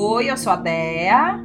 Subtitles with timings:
[0.00, 1.40] Oi, eu sou a Dea.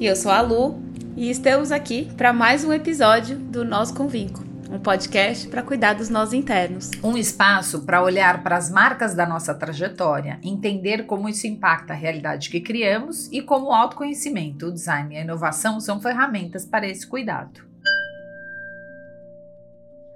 [0.00, 0.82] E eu sou a Lu.
[1.14, 6.08] E estamos aqui para mais um episódio do Nós Convinco, um podcast para cuidar dos
[6.08, 6.90] nós internos.
[7.04, 11.96] Um espaço para olhar para as marcas da nossa trajetória, entender como isso impacta a
[11.96, 16.88] realidade que criamos e como o autoconhecimento, o design e a inovação são ferramentas para
[16.88, 17.60] esse cuidado.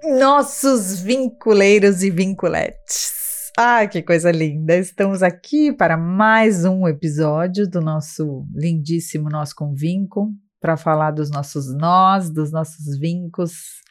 [0.03, 3.26] Nossos vinculeiros e vinculetes.
[3.59, 4.77] Ah, que coisa linda!
[4.77, 11.31] Estamos aqui para mais um episódio do nosso lindíssimo Nós com Vinco, para falar dos
[11.31, 13.81] nossos nós, dos nossos vincos.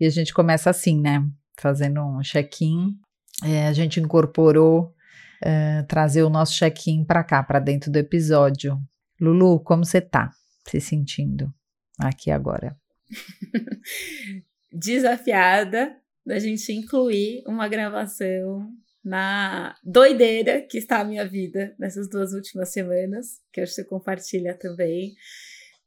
[0.00, 1.24] E a gente começa assim, né?
[1.56, 2.98] Fazendo um check-in.
[3.44, 4.92] É, a gente incorporou
[5.40, 8.76] é, trazer o nosso check-in para cá, para dentro do episódio.
[9.20, 10.32] Lulu, como você tá
[10.66, 11.54] se sentindo
[12.00, 12.76] aqui agora?
[14.72, 15.94] Desafiada
[16.26, 18.74] da gente incluir uma gravação
[19.04, 23.84] na doideira que está a minha vida nessas duas últimas semanas, que acho que você
[23.84, 25.14] compartilha também,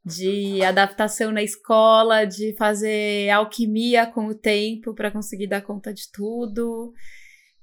[0.06, 6.10] de adaptação na escola, de fazer alquimia com o tempo para conseguir dar conta de
[6.12, 6.94] tudo.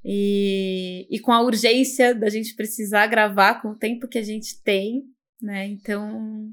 [0.04, 4.60] E, e com a urgência da gente precisar gravar com o tempo que a gente
[4.62, 5.04] tem,
[5.40, 5.66] né?
[5.66, 6.50] Então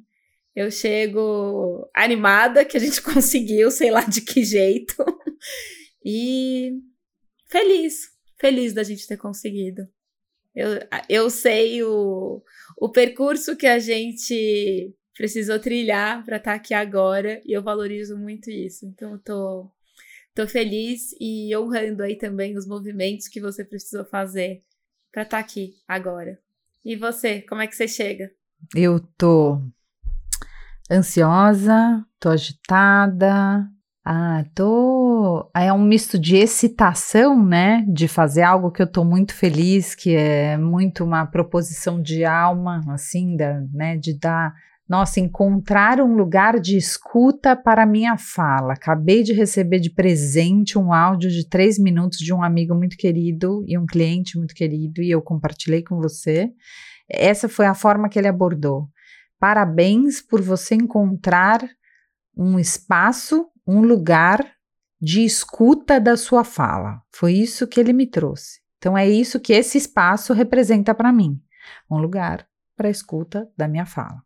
[0.56, 4.96] eu chego animada que a gente conseguiu, sei lá de que jeito,
[6.06, 6.72] e
[7.50, 9.88] feliz, feliz da gente ter conseguido.
[10.54, 10.68] Eu,
[11.08, 12.44] eu sei o,
[12.78, 18.18] o percurso que a gente precisou trilhar para estar tá aqui agora e eu valorizo
[18.18, 18.86] muito isso.
[18.86, 19.72] Então, eu tô,
[20.34, 24.64] tô feliz e honrando aí também os movimentos que você precisou fazer
[25.12, 26.40] para estar tá aqui agora.
[26.84, 28.32] E você, como é que você chega?
[28.76, 29.62] Eu tô
[30.90, 33.70] ansiosa, tô agitada,
[34.04, 35.11] ah, tô.
[35.56, 37.86] É um misto de excitação, né?
[37.88, 42.82] De fazer algo que eu tô muito feliz, que é muito uma proposição de alma,
[42.90, 43.98] assim, da, né?
[43.98, 44.54] De dar.
[44.88, 48.74] Nossa, encontrar um lugar de escuta para minha fala.
[48.74, 53.64] Acabei de receber de presente um áudio de três minutos de um amigo muito querido
[53.68, 56.52] e um cliente muito querido, e eu compartilhei com você.
[57.10, 58.90] Essa foi a forma que ele abordou.
[59.40, 61.62] Parabéns por você encontrar
[62.36, 64.46] um espaço um lugar
[65.02, 67.02] de escuta da sua fala.
[67.12, 68.62] Foi isso que ele me trouxe.
[68.78, 71.42] Então é isso que esse espaço representa para mim,
[71.90, 74.22] um lugar para escuta da minha fala.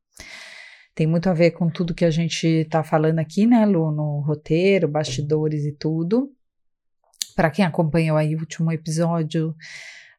[0.93, 4.21] Tem muito a ver com tudo que a gente está falando aqui, né, Lu, no
[4.21, 6.31] roteiro, bastidores e tudo.
[7.35, 9.53] Para quem acompanhou aí o último episódio,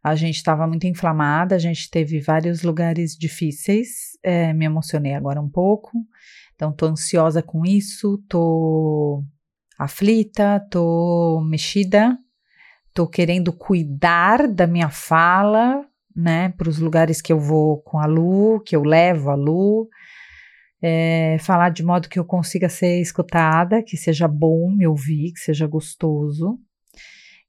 [0.03, 5.41] a gente estava muito inflamada, a gente teve vários lugares difíceis, é, me emocionei agora
[5.41, 5.93] um pouco.
[6.55, 9.25] Então, tô ansiosa com isso, tô
[9.79, 12.19] aflita, tô mexida,
[12.95, 18.07] tô querendo cuidar da minha fala, né, para os lugares que eu vou com a
[18.07, 19.89] Lu, que eu levo a Lu,
[20.81, 25.41] é, falar de modo que eu consiga ser escutada, que seja bom me ouvir, que
[25.41, 26.59] seja gostoso,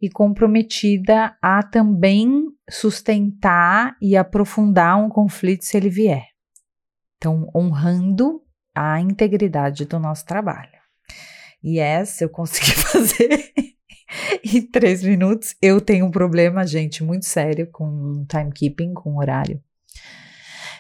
[0.02, 6.26] e comprometida a também sustentar e aprofundar um conflito se ele vier.
[7.18, 8.42] Então, honrando
[8.76, 10.77] a integridade do nosso trabalho.
[11.68, 13.52] E essa eu consegui fazer
[14.42, 15.54] em três minutos.
[15.62, 19.62] Eu tenho um problema, gente, muito sério com timekeeping, com horário.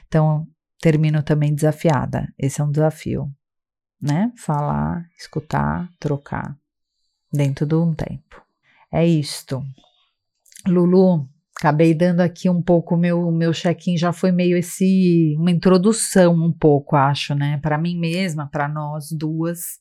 [0.08, 0.48] Então,
[0.80, 2.34] termino também desafiada.
[2.40, 3.30] Esse é um desafio,
[4.02, 4.32] né?
[4.38, 6.58] Falar, escutar, trocar
[7.34, 8.42] dentro de um tempo.
[8.90, 9.62] É isto.
[10.66, 11.28] Lulu,
[11.60, 16.54] Acabei dando aqui um pouco meu meu check-in já foi meio esse uma introdução um
[16.54, 19.80] pouco, acho, né, para mim mesma, para nós duas.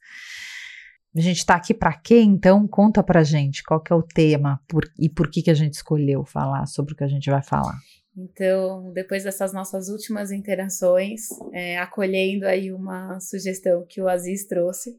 [1.16, 2.20] A gente está aqui para quê?
[2.20, 5.54] Então conta para gente qual que é o tema por, e por que que a
[5.54, 7.78] gente escolheu falar sobre o que a gente vai falar.
[8.14, 11.22] Então, depois dessas nossas últimas interações,
[11.52, 14.98] é, acolhendo aí uma sugestão que o Aziz trouxe,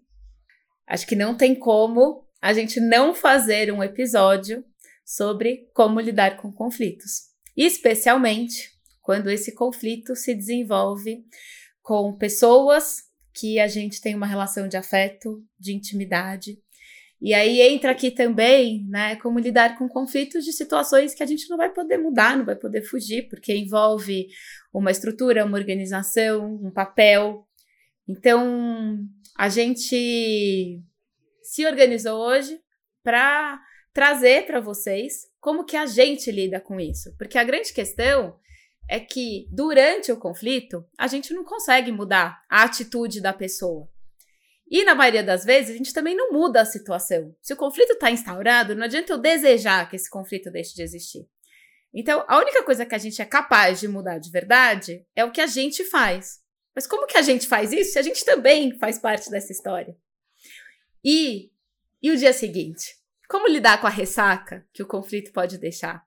[0.88, 4.64] acho que não tem como a gente não fazer um episódio
[5.06, 8.72] sobre como lidar com conflitos, especialmente
[9.02, 11.24] quando esse conflito se desenvolve
[11.82, 13.07] com pessoas
[13.38, 16.58] que a gente tem uma relação de afeto, de intimidade.
[17.20, 21.50] E aí entra aqui também, né, como lidar com conflitos de situações que a gente
[21.50, 24.28] não vai poder mudar, não vai poder fugir, porque envolve
[24.72, 27.48] uma estrutura, uma organização, um papel.
[28.08, 29.00] Então,
[29.36, 30.80] a gente
[31.42, 32.60] se organizou hoje
[33.04, 33.60] para
[33.94, 37.16] trazer para vocês como que a gente lida com isso.
[37.18, 38.36] Porque a grande questão
[38.90, 43.90] é que durante o conflito, a gente não consegue mudar a atitude da pessoa.
[44.70, 47.36] E na maioria das vezes, a gente também não muda a situação.
[47.42, 51.28] Se o conflito está instaurado, não adianta eu desejar que esse conflito deixe de existir.
[51.94, 55.32] Então, a única coisa que a gente é capaz de mudar de verdade é o
[55.32, 56.40] que a gente faz.
[56.76, 59.96] Mas como que a gente faz isso se a gente também faz parte dessa história?
[61.04, 61.50] E,
[62.02, 62.96] e o dia seguinte?
[63.30, 66.07] Como lidar com a ressaca que o conflito pode deixar?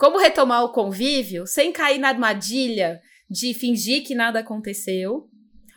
[0.00, 5.28] Como retomar o convívio sem cair na armadilha de fingir que nada aconteceu?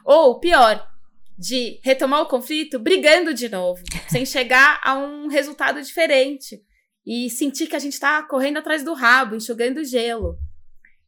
[0.06, 0.90] Ou, pior,
[1.38, 6.64] de retomar o conflito brigando de novo, sem chegar a um resultado diferente
[7.06, 10.38] e sentir que a gente está correndo atrás do rabo, enxugando gelo.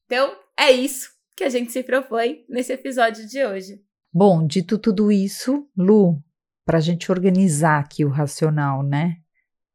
[0.06, 3.82] Então, é isso que a gente se propõe nesse episódio de hoje.
[4.14, 6.22] Bom, dito tudo isso, Lu,
[6.66, 9.16] para a gente organizar aqui o racional, né?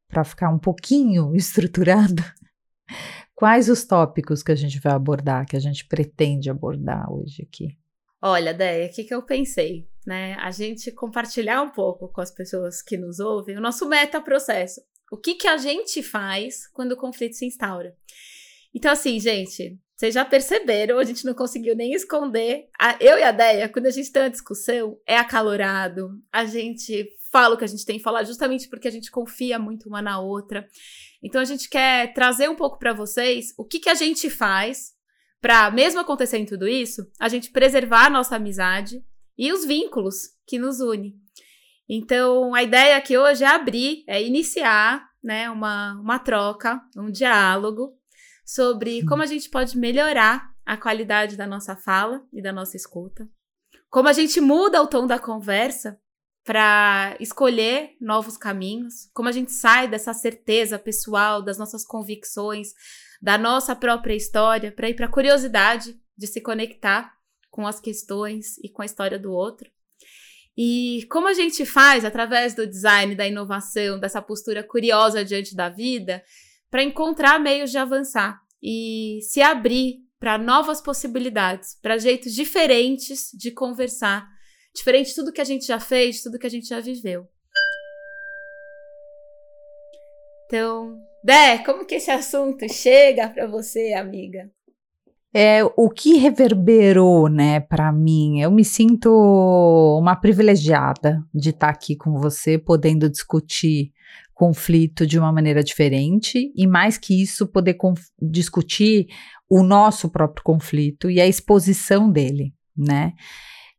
[0.07, 2.23] Para ficar um pouquinho estruturado,
[3.41, 7.75] quais os tópicos que a gente vai abordar, que a gente pretende abordar hoje aqui?
[8.21, 9.87] Olha, Déia, o que, que eu pensei?
[10.05, 10.35] Né?
[10.35, 14.79] A gente compartilhar um pouco com as pessoas que nos ouvem o nosso meta-processo.
[15.11, 17.95] O que, que a gente faz quando o conflito se instaura?
[18.75, 22.67] Então, assim, gente, vocês já perceberam, a gente não conseguiu nem esconder.
[22.79, 27.09] A, eu e a Deia, quando a gente tem uma discussão, é acalorado, a gente
[27.31, 30.01] fala o que a gente tem que falar, justamente porque a gente confia muito uma
[30.01, 30.67] na outra.
[31.23, 34.91] Então, a gente quer trazer um pouco para vocês o que, que a gente faz
[35.39, 39.03] para, mesmo acontecendo tudo isso, a gente preservar a nossa amizade
[39.37, 41.15] e os vínculos que nos unem.
[41.89, 47.97] Então, a ideia aqui hoje é abrir, é iniciar né, uma, uma troca, um diálogo
[48.45, 53.27] sobre como a gente pode melhorar a qualidade da nossa fala e da nossa escuta,
[53.89, 55.99] como a gente muda o tom da conversa
[56.43, 62.73] para escolher novos caminhos, como a gente sai dessa certeza pessoal, das nossas convicções,
[63.21, 67.13] da nossa própria história para ir para a curiosidade de se conectar
[67.49, 69.69] com as questões e com a história do outro.
[70.57, 75.69] E como a gente faz através do design, da inovação, dessa postura curiosa diante da
[75.69, 76.23] vida,
[76.69, 83.51] para encontrar meios de avançar e se abrir para novas possibilidades, para jeitos diferentes de
[83.51, 84.29] conversar,
[84.73, 87.27] diferente de tudo que a gente já fez, tudo que a gente já viveu.
[90.45, 94.49] Então, Dé, como que esse assunto chega para você, amiga?
[95.33, 99.09] É, o que reverberou, né, para mim, eu me sinto
[99.97, 103.93] uma privilegiada de estar tá aqui com você, podendo discutir
[104.33, 107.77] conflito de uma maneira diferente e mais que isso poder
[108.19, 109.07] discutir
[109.47, 113.13] o nosso próprio conflito e a exposição dele, né?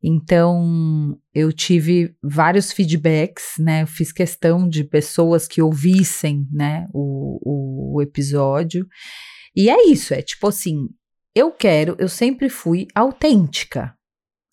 [0.03, 3.83] Então, eu tive vários feedbacks, né?
[3.83, 8.87] Eu fiz questão de pessoas que ouvissem, né, o, o episódio.
[9.55, 10.89] E é isso, é tipo assim,
[11.35, 13.95] eu quero, eu sempre fui autêntica,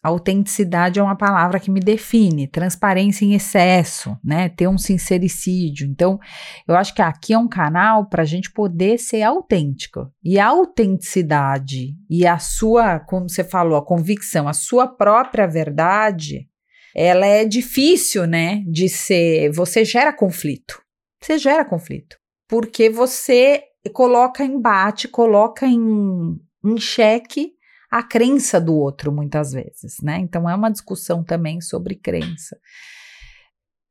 [0.02, 4.48] Autenticidade é uma palavra que me define, transparência em excesso, né?
[4.48, 5.86] Ter um sincericídio.
[5.86, 6.18] Então,
[6.66, 10.10] eu acho que aqui é um canal para a gente poder ser autêntico.
[10.24, 16.48] E a autenticidade e a sua, como você falou, a convicção, a sua própria verdade,
[16.96, 18.64] ela é difícil, né?
[18.68, 19.52] De ser.
[19.52, 20.82] Você gera conflito.
[21.22, 22.18] Você gera conflito.
[22.48, 23.64] Porque você
[23.94, 27.59] coloca embate, coloca em, em xeque
[27.90, 30.20] a crença do outro, muitas vezes, né?
[30.20, 32.58] Então é uma discussão também sobre crença.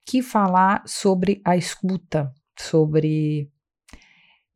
[0.06, 3.50] Que falar sobre a escuta, sobre.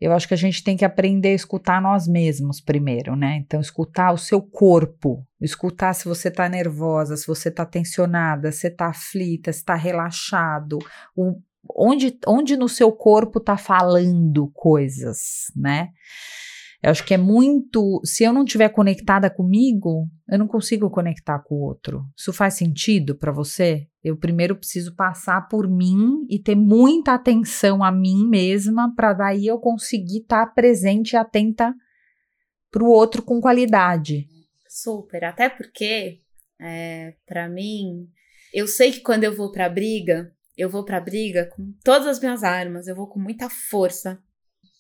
[0.01, 3.37] Eu acho que a gente tem que aprender a escutar nós mesmos primeiro, né?
[3.37, 8.69] Então, escutar o seu corpo, escutar se você tá nervosa, se você tá tensionada, se
[8.69, 10.79] tá aflita, se tá relaxado,
[11.15, 11.41] o,
[11.77, 15.91] onde, onde no seu corpo tá falando coisas, né?
[16.83, 18.01] Eu acho que é muito.
[18.05, 22.05] Se eu não estiver conectada comigo, eu não consigo conectar com o outro.
[22.17, 23.87] Isso faz sentido para você?
[24.03, 29.47] Eu primeiro preciso passar por mim e ter muita atenção a mim mesma, para daí
[29.47, 31.73] eu conseguir estar tá presente e atenta
[32.69, 34.27] para o outro com qualidade.
[34.69, 35.25] Super.
[35.25, 36.19] Até porque,
[36.61, 38.09] é, para mim,
[38.53, 42.19] eu sei que quando eu vou para briga, eu vou para briga com todas as
[42.19, 44.21] minhas armas, eu vou com muita força,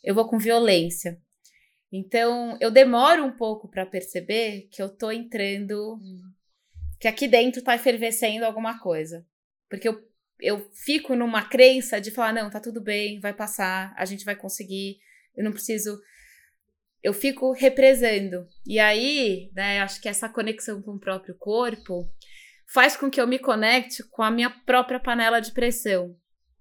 [0.02, 1.21] eu vou com violência.
[1.92, 5.99] Então, eu demoro um pouco para perceber que eu tô entrando.
[6.99, 9.26] que aqui dentro tá efervescendo alguma coisa.
[9.68, 10.02] Porque eu,
[10.40, 14.34] eu fico numa crença de falar: não, tá tudo bem, vai passar, a gente vai
[14.34, 14.99] conseguir,
[15.37, 16.00] eu não preciso.
[17.02, 18.46] Eu fico represando.
[18.66, 22.08] E aí, né, acho que essa conexão com o próprio corpo
[22.72, 26.16] faz com que eu me conecte com a minha própria panela de pressão.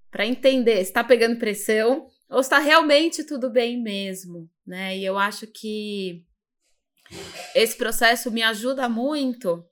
[0.09, 4.97] Para entender se tá pegando pressão ou está realmente tudo bem mesmo, né?
[4.97, 6.25] E eu acho que
[7.53, 9.63] esse processo me ajuda muito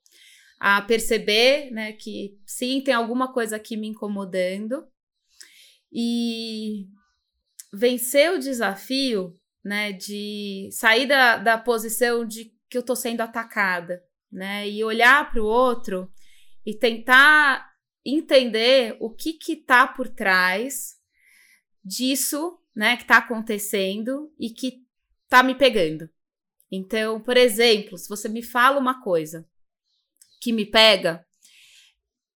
[0.59, 4.85] a perceber, né, que sim, tem alguma coisa aqui me incomodando
[5.91, 6.85] e
[7.71, 9.91] vencer o desafio né?
[9.91, 14.69] De sair da, da posição de que eu tô sendo atacada, né?
[14.69, 16.11] E olhar para o outro
[16.65, 17.69] e tentar
[18.05, 20.95] entender o que que tá por trás
[21.83, 24.85] disso, né, que tá acontecendo e que
[25.29, 26.09] tá me pegando.
[26.71, 29.45] Então, por exemplo, se você me fala uma coisa
[30.41, 31.25] que me pega,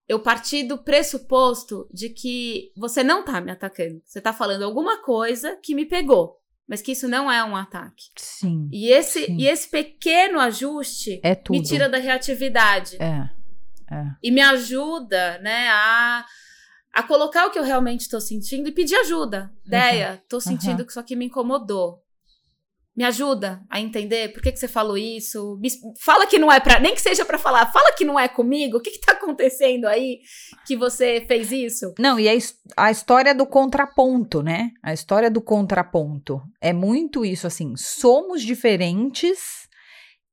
[0.08, 4.02] eu parti do pressuposto de que você não tá me atacando.
[4.06, 8.06] Você tá falando alguma coisa que me pegou, mas que isso não é um ataque.
[8.18, 8.68] Sim.
[8.72, 9.38] E esse, sim.
[9.38, 12.98] E esse pequeno ajuste é me tira da reatividade.
[13.02, 13.30] É.
[13.92, 14.06] É.
[14.22, 16.26] E me ajuda, né, a,
[16.94, 19.54] a colocar o que eu realmente estou sentindo e pedir ajuda.
[19.66, 20.86] Ideia, tô sentindo Uhum.
[20.86, 22.03] que isso aqui me incomodou.
[22.96, 25.60] Me ajuda a entender por que, que você falou isso.
[26.00, 26.80] Fala que não é pra.
[26.80, 28.78] Nem que seja pra falar, fala que não é comigo.
[28.78, 30.20] O que, que tá acontecendo aí
[30.68, 31.94] que você fez isso?
[31.98, 32.34] Não, e a,
[32.78, 34.70] a história do contraponto, né?
[34.84, 36.40] A história do contraponto.
[36.62, 37.74] É muito isso, assim.
[37.76, 39.64] Somos diferentes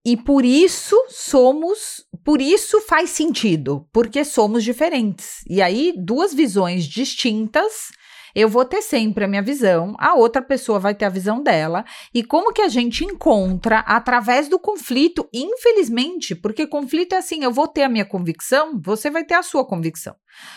[0.04, 2.04] e por isso somos.
[2.24, 5.42] Por isso faz sentido, porque somos diferentes.
[5.48, 7.88] E aí, duas visões distintas.
[8.34, 11.84] Eu vou ter sempre a minha visão, a outra pessoa vai ter a visão dela.
[12.14, 17.52] E como que a gente encontra através do conflito, infelizmente, porque conflito é assim, eu
[17.52, 20.14] vou ter a minha convicção, você vai ter a sua convicção.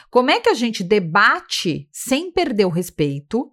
[0.10, 3.52] Como é que a gente debate sem perder o respeito?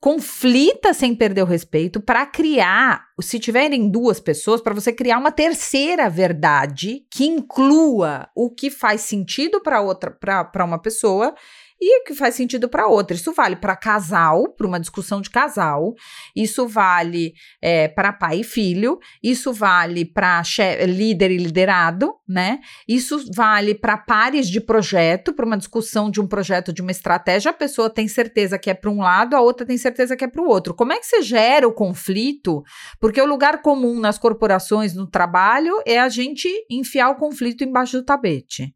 [0.00, 5.30] Conflita sem perder o respeito para criar, se tiverem duas pessoas, para você criar uma
[5.30, 11.34] terceira verdade que inclua o que faz sentido para outra, para uma pessoa
[11.80, 13.16] e que faz sentido para outra.
[13.16, 15.94] Isso vale para casal, para uma discussão de casal.
[16.36, 17.32] Isso vale
[17.62, 18.98] é, para pai e filho.
[19.22, 20.42] Isso vale para
[20.86, 22.60] líder e liderado, né?
[22.86, 27.50] Isso vale para pares de projeto, para uma discussão de um projeto, de uma estratégia.
[27.50, 30.28] A pessoa tem certeza que é para um lado, a outra tem certeza que é
[30.28, 30.74] para o outro.
[30.74, 32.62] Como é que você gera o conflito?
[33.00, 37.96] Porque o lugar comum nas corporações, no trabalho, é a gente enfiar o conflito embaixo
[37.98, 38.74] do tapete.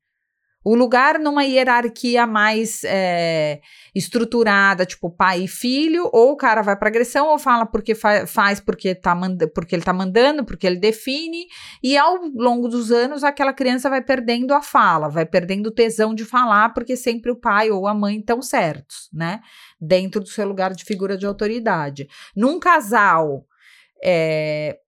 [0.64, 3.60] O lugar numa hierarquia mais é,
[3.94, 8.26] estruturada, tipo pai e filho, ou o cara vai para agressão, ou fala porque fa
[8.26, 9.14] faz porque, tá
[9.54, 11.46] porque ele tá mandando, porque ele define,
[11.82, 16.14] e ao longo dos anos aquela criança vai perdendo a fala, vai perdendo o tesão
[16.14, 19.40] de falar, porque sempre o pai ou a mãe estão certos, né?
[19.78, 22.08] Dentro do seu lugar de figura de autoridade.
[22.34, 23.46] Num casal.
[24.02, 24.78] É,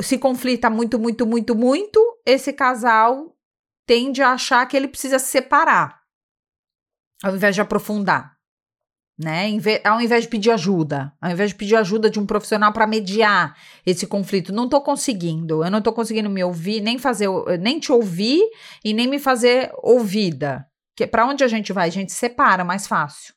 [0.00, 3.36] se conflita muito, muito, muito, muito, esse casal
[3.86, 6.00] tende a achar que ele precisa se separar,
[7.22, 8.36] ao invés de aprofundar,
[9.18, 9.48] né?
[9.84, 13.56] Ao invés de pedir ajuda, ao invés de pedir ajuda de um profissional para mediar
[13.84, 17.28] esse conflito, não tô conseguindo, eu não tô conseguindo me ouvir, nem fazer,
[17.60, 18.42] nem te ouvir
[18.84, 20.66] e nem me fazer ouvida.
[20.96, 21.88] Que para onde a gente vai?
[21.88, 23.34] A gente separa mais fácil.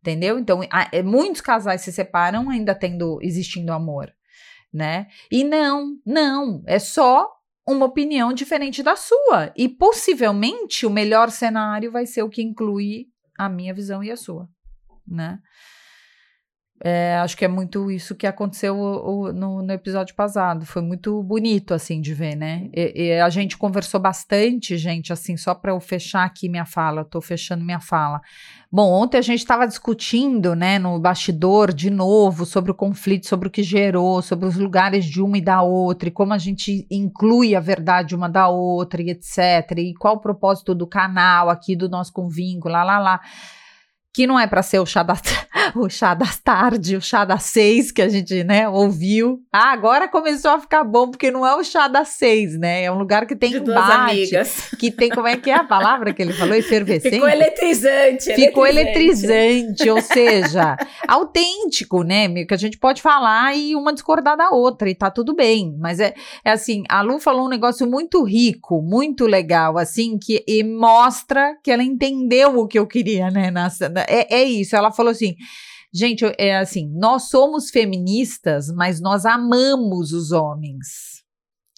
[0.00, 0.38] Entendeu?
[0.38, 4.12] Então, há, muitos casais se separam ainda tendo existindo amor,
[4.72, 5.08] né?
[5.30, 7.28] E não, não, é só
[7.68, 9.52] uma opinião diferente da sua.
[9.54, 13.06] E possivelmente o melhor cenário vai ser o que inclui
[13.38, 14.48] a minha visão e a sua,
[15.06, 15.38] né?
[16.80, 20.64] É, acho que é muito isso que aconteceu o, o, no, no, episódio passado.
[20.64, 22.68] Foi muito bonito, assim, de ver, né?
[22.72, 27.04] E, e a gente conversou bastante, gente, assim, só para eu fechar aqui minha fala,
[27.04, 28.20] tô fechando minha fala.
[28.70, 33.48] Bom, ontem a gente estava discutindo, né, no bastidor, de novo, sobre o conflito, sobre
[33.48, 36.86] o que gerou, sobre os lugares de uma e da outra, e como a gente
[36.90, 39.72] inclui a verdade uma da outra, e etc.
[39.78, 43.20] E qual o propósito do canal aqui, do nosso convínculo, lá, lá, lá
[44.18, 45.14] que não é para ser o chá, da,
[45.76, 49.40] o chá das tarde, o chá das seis que a gente, né, ouviu.
[49.52, 52.82] Ah, agora começou a ficar bom, porque não é o chá das seis, né?
[52.82, 54.32] É um lugar que tem De embate,
[54.76, 56.56] que tem, como é que é a palavra que ele falou?
[56.56, 57.14] Efervescente?
[57.14, 58.34] Ficou eletrizante.
[58.34, 62.44] Ficou eletrizante, ou seja, autêntico, né?
[62.44, 65.76] Que a gente pode falar e uma discordar da outra, e tá tudo bem.
[65.78, 66.12] Mas é,
[66.44, 71.56] é assim, a Lu falou um negócio muito rico, muito legal, assim, que e mostra
[71.62, 73.52] que ela entendeu o que eu queria, né?
[73.52, 75.34] Nessa, é, é isso, ela falou assim.
[75.92, 81.22] Gente, é assim, nós somos feministas, mas nós amamos os homens.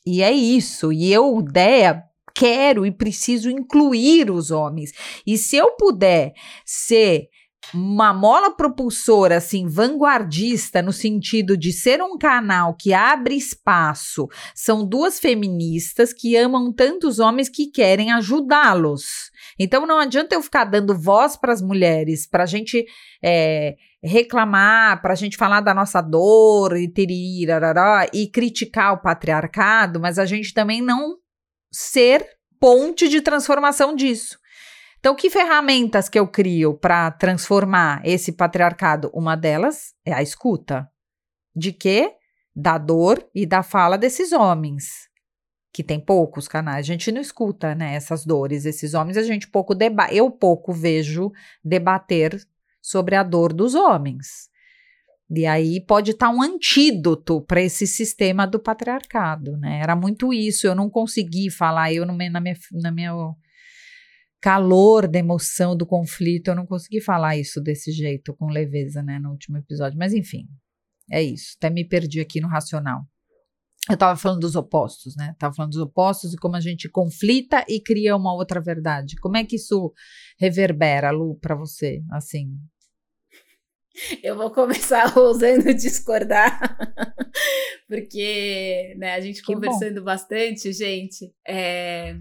[0.04, 0.92] E é isso.
[0.92, 2.02] E eu, Dea,
[2.34, 4.92] quero e preciso incluir os homens.
[5.26, 6.32] E se eu puder
[6.64, 7.28] ser
[7.72, 14.84] uma mola propulsora, assim, vanguardista, no sentido de ser um canal que abre espaço, são
[14.84, 19.30] duas feministas que amam tantos homens que querem ajudá-los.
[19.62, 22.86] Então não adianta eu ficar dando voz para as mulheres, para a gente
[23.22, 30.00] é, reclamar, para a gente falar da nossa dor e tirirarará, e criticar o patriarcado,
[30.00, 31.18] mas a gente também não
[31.70, 32.26] ser
[32.58, 34.38] ponte de transformação disso.
[34.98, 39.10] Então, que ferramentas que eu crio para transformar esse patriarcado?
[39.12, 40.88] Uma delas é a escuta.
[41.54, 42.14] De quê?
[42.56, 45.09] Da dor e da fala desses homens,
[45.72, 46.84] que tem poucos canais.
[46.84, 50.72] A gente não escuta, né, essas dores, esses homens, a gente pouco deba eu pouco
[50.72, 51.30] vejo
[51.64, 52.40] debater
[52.82, 54.50] sobre a dor dos homens.
[55.32, 59.80] E aí pode estar tá um antídoto para esse sistema do patriarcado, né?
[59.80, 63.12] Era muito isso, eu não consegui falar, eu no, na minha, na minha
[64.40, 69.20] calor da emoção do conflito, eu não consegui falar isso desse jeito, com leveza, né,
[69.20, 69.96] no último episódio.
[69.96, 70.48] Mas enfim,
[71.10, 71.54] é isso.
[71.58, 73.02] Até me perdi aqui no racional.
[73.88, 75.30] Eu estava falando dos opostos, né?
[75.32, 79.16] Estava falando dos opostos e como a gente conflita e cria uma outra verdade.
[79.16, 79.92] Como é que isso
[80.38, 82.58] reverbera, Lu, para você, assim?
[84.22, 86.76] Eu vou começar ousando discordar,
[87.88, 90.04] porque né, a gente que conversando bom.
[90.04, 92.16] bastante, gente, é,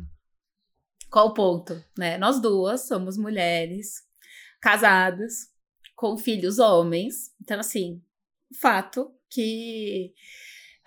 [1.10, 1.84] qual o ponto?
[1.98, 2.18] Né?
[2.18, 4.04] Nós duas somos mulheres,
[4.62, 5.50] casadas,
[5.96, 7.34] com filhos homens.
[7.42, 8.02] Então, assim,
[8.60, 10.14] fato que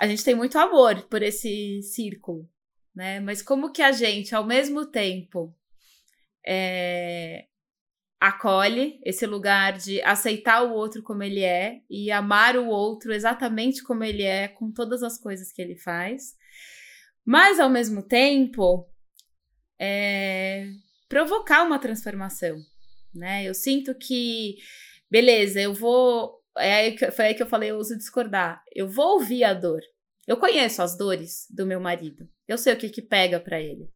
[0.02, 2.50] a gente tem muito amor por esse círculo,
[2.92, 3.20] né?
[3.20, 5.54] Mas como que a gente, ao mesmo tempo,
[6.44, 7.46] é,
[8.20, 13.80] acolhe esse lugar de aceitar o outro como ele é e amar o outro exatamente
[13.84, 16.34] como ele é, com todas as coisas que ele faz,
[17.24, 18.90] mas ao mesmo tempo
[19.80, 20.66] é,
[21.08, 22.56] provocar uma transformação,
[23.14, 23.44] né?
[23.44, 24.56] Eu sinto que,
[25.08, 26.42] beleza, eu vou.
[26.58, 28.60] É foi aí que eu falei, eu uso discordar.
[28.74, 29.80] Eu vou ouvir a dor.
[30.26, 32.28] Eu conheço as dores do meu marido.
[32.46, 33.90] Eu sei o que que pega para ele.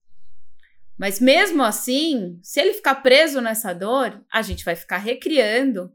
[0.98, 5.92] Mas mesmo assim, se ele ficar preso nessa dor, a gente vai ficar recriando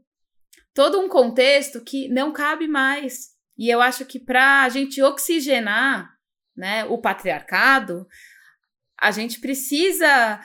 [0.72, 3.32] todo um contexto que não cabe mais.
[3.58, 6.16] E eu acho que para a gente oxigenar
[6.56, 8.06] né, o patriarcado,
[8.98, 10.40] a gente precisa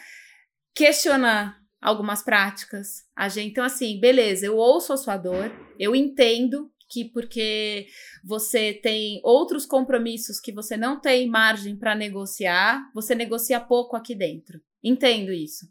[0.74, 3.06] questionar algumas práticas.
[3.16, 7.88] A gente, então, assim, beleza, eu ouço a sua dor, eu entendo que porque
[8.24, 14.16] você tem outros compromissos que você não tem margem para negociar, você negocia pouco aqui
[14.16, 14.62] dentro.
[14.84, 15.70] Entendo isso.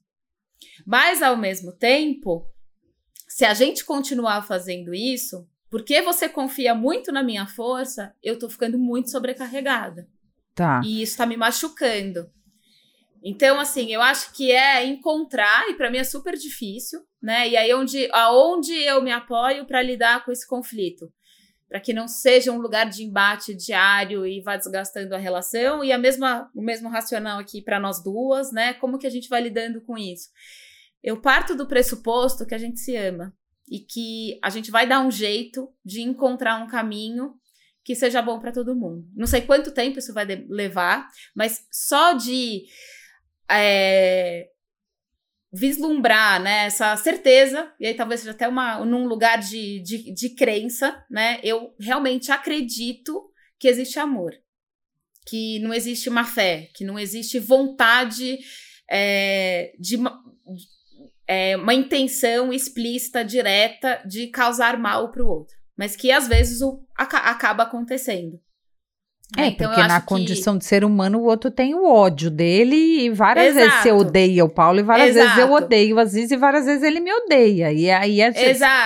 [0.87, 2.47] Mas ao mesmo tempo,
[3.29, 8.49] se a gente continuar fazendo isso, porque você confia muito na minha força, eu tô
[8.49, 10.09] ficando muito sobrecarregada.
[10.55, 10.81] Tá.
[10.85, 12.31] E isso tá me machucando.
[13.29, 17.49] Então, assim, eu acho que é encontrar, e para mim é super difícil, né?
[17.49, 21.13] E aí onde, aonde eu me apoio para lidar com esse conflito?
[21.69, 25.91] Para que não seja um lugar de embate diário e vá desgastando a relação, e
[25.91, 28.75] a mesma, o mesmo racional aqui para nós duas, né?
[28.75, 30.29] Como que a gente vai lidando com isso?
[31.03, 33.35] Eu parto do pressuposto que a gente se ama
[33.69, 37.35] e que a gente vai dar um jeito de encontrar um caminho
[37.83, 39.05] que seja bom para todo mundo.
[39.17, 42.67] Não sei quanto tempo isso vai levar, mas só de
[43.51, 44.49] é,
[45.53, 50.31] vislumbrar né, essa certeza, e aí talvez seja até uma, num lugar de, de, de
[50.35, 51.41] crença, né?
[51.43, 54.33] Eu realmente acredito que existe amor,
[55.27, 58.39] que não existe uma fé, que não existe vontade
[58.91, 60.23] é, de uma,
[61.27, 66.61] é, uma intenção explícita, direta de causar mal para o outro, mas que às vezes
[66.61, 68.41] o, acaba acontecendo.
[69.37, 70.61] É, então, porque na condição que...
[70.61, 73.67] de ser humano, o outro tem o ódio dele e várias Exato.
[73.67, 75.27] vezes você odeia o Paulo e várias Exato.
[75.27, 77.73] vezes eu odeio o Aziz e várias vezes ele me odeia.
[77.73, 78.33] E aí a,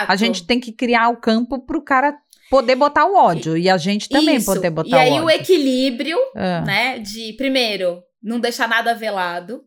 [0.08, 2.16] a gente tem que criar o campo para o cara
[2.50, 4.46] poder botar o ódio e a gente também Isso.
[4.46, 5.12] poder botar o ódio.
[5.12, 6.60] E aí o, o equilíbrio, é.
[6.62, 9.62] né, de primeiro, não deixar nada velado,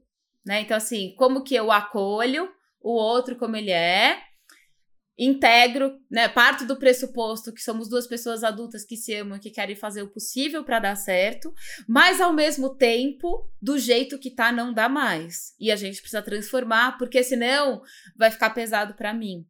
[0.46, 0.62] né?
[0.62, 2.50] Então assim, como que eu acolho
[2.82, 4.18] o outro como ele é,
[5.18, 9.52] integro, né, parto do pressuposto que somos duas pessoas adultas que se amam e que
[9.52, 11.54] querem fazer o possível para dar certo,
[11.88, 15.54] mas ao mesmo tempo, do jeito que tá não dá mais.
[15.60, 17.82] E a gente precisa transformar, porque senão
[18.18, 19.46] vai ficar pesado para mim.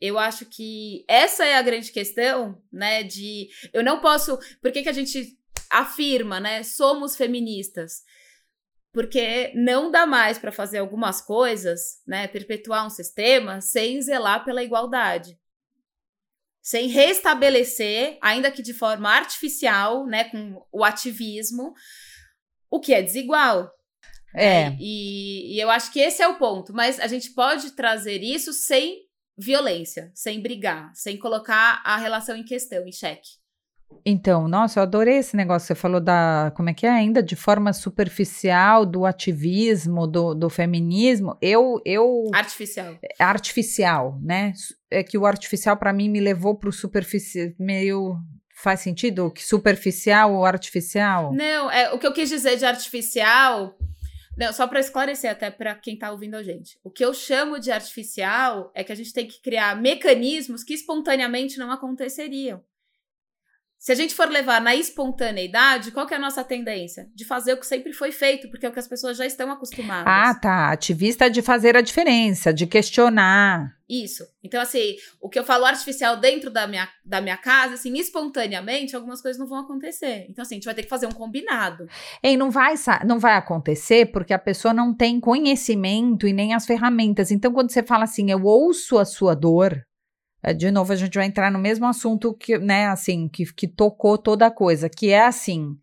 [0.00, 4.82] Eu acho que essa é a grande questão, né, de eu não posso, por que
[4.82, 5.36] que a gente
[5.68, 8.02] afirma, né, somos feministas?
[8.92, 14.62] Porque não dá mais para fazer algumas coisas, né, perpetuar um sistema sem zelar pela
[14.62, 15.38] igualdade.
[16.60, 21.72] Sem restabelecer, ainda que de forma artificial, né, com o ativismo,
[22.70, 23.70] o que é desigual.
[24.34, 24.70] É.
[24.70, 24.76] Né?
[24.80, 26.72] E, e eu acho que esse é o ponto.
[26.72, 32.44] Mas a gente pode trazer isso sem violência, sem brigar, sem colocar a relação em
[32.44, 33.39] questão, em xeque.
[34.04, 35.66] Então, nossa, eu adorei esse negócio.
[35.66, 40.48] Você falou da, como é que é ainda, de forma superficial, do ativismo, do, do
[40.48, 41.36] feminismo.
[41.40, 42.30] Eu, eu.
[42.32, 42.96] Artificial.
[43.02, 44.52] É, artificial, né?
[44.90, 48.16] É que o artificial, para mim, me levou para o superficial, meio.
[48.54, 49.30] Faz sentido?
[49.30, 51.32] Que superficial ou artificial?
[51.32, 53.74] Não, é, o que eu quis dizer de artificial.
[54.36, 56.78] Não, só para esclarecer até para quem está ouvindo a gente.
[56.84, 60.74] O que eu chamo de artificial é que a gente tem que criar mecanismos que
[60.74, 62.62] espontaneamente não aconteceriam.
[63.80, 67.08] Se a gente for levar na espontaneidade, qual que é a nossa tendência?
[67.14, 69.50] De fazer o que sempre foi feito, porque é o que as pessoas já estão
[69.50, 70.04] acostumadas.
[70.06, 70.70] Ah, tá.
[70.70, 73.74] Ativista de fazer a diferença, de questionar.
[73.88, 74.22] Isso.
[74.44, 78.94] Então, assim, o que eu falo artificial dentro da minha, da minha casa, assim, espontaneamente,
[78.94, 80.26] algumas coisas não vão acontecer.
[80.28, 81.88] Então, assim, a gente vai ter que fazer um combinado.
[82.22, 82.74] E não vai,
[83.06, 87.30] não vai acontecer porque a pessoa não tem conhecimento e nem as ferramentas.
[87.30, 89.82] Então, quando você fala assim, eu ouço a sua dor,
[90.56, 94.16] de novo, a gente vai entrar no mesmo assunto que, né, assim, que, que tocou
[94.16, 95.76] toda a coisa, que é assim.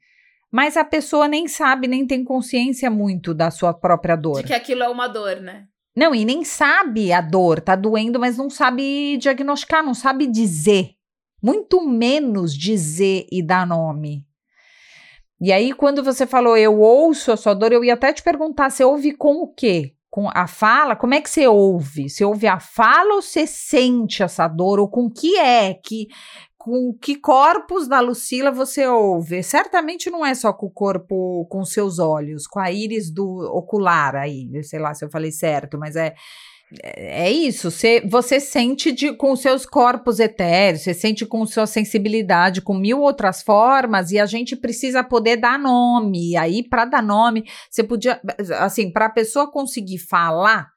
[0.51, 4.41] Mas a pessoa nem sabe, nem tem consciência muito da sua própria dor.
[4.41, 5.67] De que aquilo é uma dor, né?
[5.95, 10.91] Não, e nem sabe a dor, tá doendo, mas não sabe diagnosticar, não sabe dizer.
[11.41, 14.25] Muito menos dizer e dar nome.
[15.39, 18.71] E aí, quando você falou, eu ouço a sua dor, eu ia até te perguntar,
[18.71, 19.96] você ouve com o quê?
[20.17, 22.09] Com a fala, como é que você ouve?
[22.09, 24.79] Você ouve a fala ou você sente essa dor?
[24.79, 26.07] Ou com que é que
[26.57, 29.43] com que corpos da Lucila você ouve?
[29.43, 34.15] Certamente não é só com o corpo, com seus olhos, com a íris do ocular
[34.15, 36.15] aí, sei lá se eu falei certo, mas é
[36.83, 41.65] é, é isso, você, você sente de, com seus corpos etéreos, você sente com sua
[41.65, 46.31] sensibilidade, com mil outras formas, e a gente precisa poder dar nome.
[46.31, 48.19] E aí, para dar nome, você podia,
[48.59, 50.69] assim, para a pessoa conseguir falar,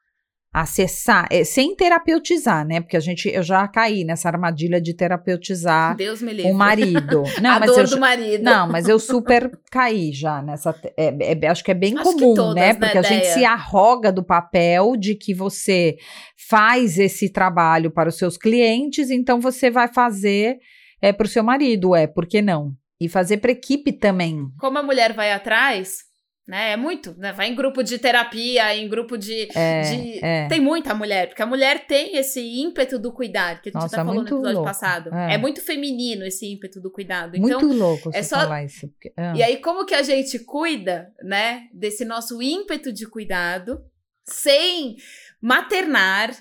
[0.53, 2.81] acessar, é, sem terapeutizar, né?
[2.81, 5.95] Porque a gente, eu já caí nessa armadilha de terapeutizar
[6.43, 7.23] o marido.
[7.41, 8.43] Não, a mas dor eu, do marido.
[8.43, 10.75] Não, mas eu super caí já nessa.
[10.97, 12.73] É, é, acho que é bem Acho comum, todas, né?
[12.73, 15.95] né, Porque a gente se arroga do papel de que você
[16.49, 20.57] faz esse trabalho para os seus clientes, então você vai fazer
[21.01, 22.73] é, para o seu marido, é, por que não?
[22.99, 24.47] E fazer para equipe também.
[24.59, 26.10] Como a mulher vai atrás,
[26.47, 26.71] né?
[26.71, 27.31] É muito, né?
[27.31, 29.47] Vai em grupo de terapia, em grupo de.
[29.55, 30.47] É, de- é.
[30.47, 33.87] Tem muita mulher, porque a mulher tem esse ímpeto do cuidar, que a gente Nossa,
[33.87, 34.67] até falou no muito episódio louco.
[34.67, 35.13] passado.
[35.15, 35.35] É.
[35.35, 35.37] É.
[35.37, 37.37] muito feminino esse ímpeto do cuidado.
[37.39, 38.87] Muito Então, louco é só- falar isso.
[38.89, 39.33] porque- ah.
[39.35, 43.81] E aí, como que a gente cuida, né, desse nosso ímpeto de cuidado,
[44.25, 44.95] sem
[45.41, 46.31] maternar,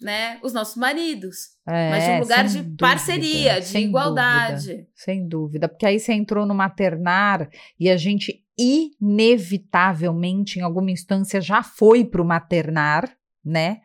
[0.00, 4.68] né, os nossos maridos, mas de um É, lugar de dúvida, parceria, de sem igualdade.
[4.68, 7.48] dúvida, sem dúvida, porque aí você entrou no maternar
[7.78, 13.10] e a gente inevitavelmente, em alguma instância, já foi pro maternar,
[13.44, 13.78] né?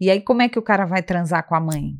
[0.00, 1.94] E aí como é que o cara vai transar com a mãe?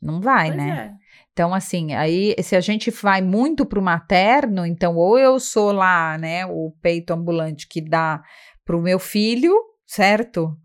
[0.00, 0.70] Não vai, Pois né?
[0.70, 1.08] é.
[1.32, 6.18] Então, assim, aí se a gente vai muito pro materno, então ou eu sou lá,
[6.18, 8.20] né, o peito ambulante que dá
[8.64, 9.54] pro meu filho,
[9.86, 10.56] certo?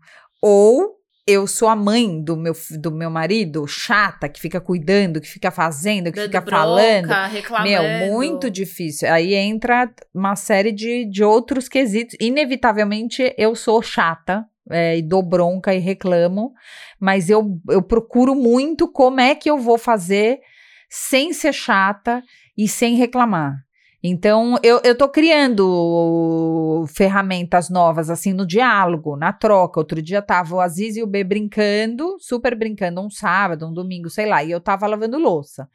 [0.42, 5.28] Ou eu sou a mãe do meu, do meu marido, chata, que fica cuidando, que
[5.28, 7.32] fica fazendo, que Dando fica bronca, falando.
[7.32, 7.70] reclamando.
[7.70, 9.10] Meu, muito difícil.
[9.10, 12.14] Aí entra uma série de, de outros quesitos.
[12.20, 14.44] Inevitavelmente, eu sou chata.
[14.70, 16.52] é, e dou bronca e reclamo,
[17.00, 20.40] mas eu, eu procuro muito como é que eu vou fazer
[20.88, 22.22] sem ser chata
[22.56, 23.63] e sem reclamar.
[24.06, 29.80] Então, eu, eu tô criando ferramentas novas, assim, no diálogo, na troca.
[29.80, 34.10] Outro dia tava o Aziz e o B brincando, super brincando, um sábado, um domingo,
[34.10, 35.70] sei lá, e eu tava lavando louça.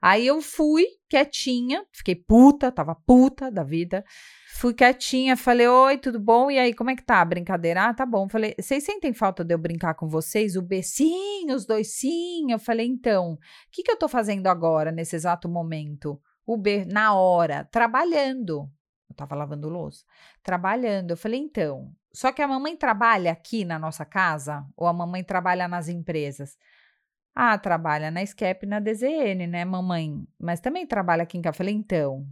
[0.00, 4.02] Aí eu fui quietinha, fiquei puta, tava puta da vida.
[4.54, 6.50] Fui quietinha, falei, oi, tudo bom?
[6.50, 7.88] E aí, como é que tá a brincadeira?
[7.88, 8.30] Ah, tá bom.
[8.30, 10.56] Falei, vocês sentem falta de eu brincar com vocês?
[10.56, 12.50] O B, sim, os dois, sim.
[12.50, 13.38] Eu falei, então, o
[13.70, 16.18] que, que eu tô fazendo agora, nesse exato momento?
[16.56, 18.70] B, na hora, trabalhando.
[19.08, 20.04] Eu tava lavando louça.
[20.42, 21.12] Trabalhando.
[21.12, 24.64] Eu falei, então, só que a mamãe trabalha aqui na nossa casa?
[24.76, 26.56] Ou a mamãe trabalha nas empresas?
[27.34, 30.24] Ah, trabalha na SCAP e na DZN, né, mamãe?
[30.38, 31.54] Mas também trabalha aqui em casa.
[31.54, 32.26] Eu falei, então.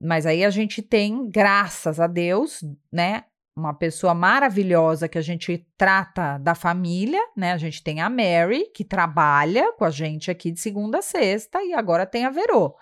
[0.00, 2.62] Mas aí a gente tem, graças a Deus,
[2.92, 3.24] né,
[3.56, 7.52] uma pessoa maravilhosa que a gente trata da família, né?
[7.52, 11.62] A gente tem a Mary, que trabalha com a gente aqui de segunda a sexta,
[11.62, 12.76] e agora tem a Verô.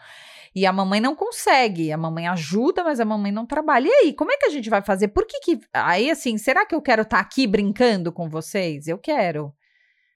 [0.55, 3.87] E a mamãe não consegue, a mamãe ajuda, mas a mamãe não trabalha.
[3.89, 5.09] E aí, como é que a gente vai fazer?
[5.09, 5.61] Por que que.
[5.73, 8.87] Aí, assim, será que eu quero estar aqui brincando com vocês?
[8.87, 9.55] Eu quero.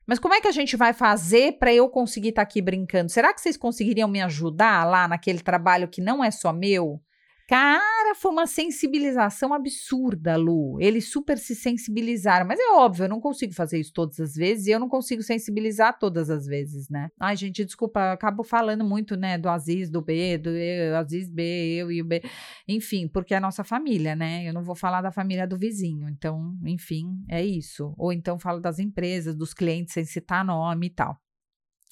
[0.06, 3.10] Mas como é que a gente vai fazer para eu conseguir estar aqui brincando?
[3.10, 7.00] Será que vocês conseguiriam me ajudar lá naquele trabalho que não é só meu?
[7.48, 10.80] Cara, foi uma sensibilização absurda, Lu.
[10.80, 12.44] Eles super se sensibilizaram.
[12.44, 15.22] Mas é óbvio, eu não consigo fazer isso todas as vezes e eu não consigo
[15.22, 17.08] sensibilizar todas as vezes, né?
[17.20, 21.30] Ai, gente, desculpa, eu acabo falando muito, né, do Aziz, do B, do eu, Aziz
[21.30, 21.42] B,
[21.76, 22.20] eu e o B.
[22.66, 24.48] Enfim, porque é a nossa família, né?
[24.48, 26.08] Eu não vou falar da família do vizinho.
[26.08, 27.94] Então, enfim, é isso.
[27.96, 31.16] Ou então falo das empresas, dos clientes sem citar nome e tal.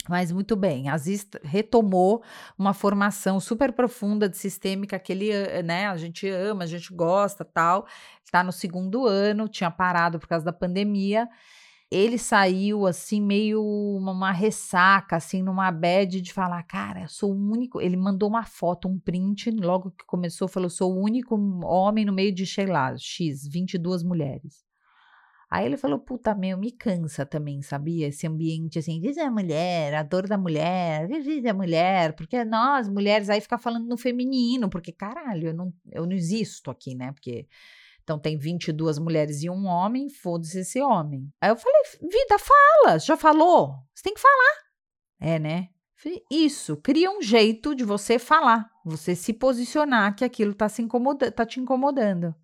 [0.09, 2.23] Mas muito bem, Aziz retomou
[2.59, 6.93] uma formação super profunda de sistêmica que ele, eh, né, a gente ama, a gente
[6.95, 7.87] gosta, tal.
[8.23, 11.29] Está no segundo ano, tinha parado por causa da pandemia.
[11.91, 17.53] ele saiu assim meio uma ressaca, assim, numa bad de falar, cara, eu sou o
[17.53, 17.81] único.
[17.81, 22.13] Ele mandou uma foto, um print, logo que começou, falou: sou o único homem no
[22.13, 24.64] meio de, sei lá, X, 22 mulheres.
[25.55, 28.09] Aí ele falou, puta, meu, me cansa também, sabia?
[28.09, 32.89] Esse ambiente assim, diz a mulher, a dor da mulher, diz a mulher, porque nós,
[32.89, 37.13] mulheres, aí fica falando no feminino, porque caralho, eu não, eu não existo aqui, né?
[37.13, 37.47] Porque
[38.03, 41.33] então tem 22 mulheres e um homem, foda-se esse homem.
[41.41, 43.77] Aí eu falei, vida, fala, já falou?
[43.95, 44.59] Você tem que falar.
[45.21, 45.69] É, né?
[46.29, 51.31] Isso, cria um jeito de você falar, você se posicionar que aquilo tá, se incomoda
[51.31, 52.35] tá te incomodando.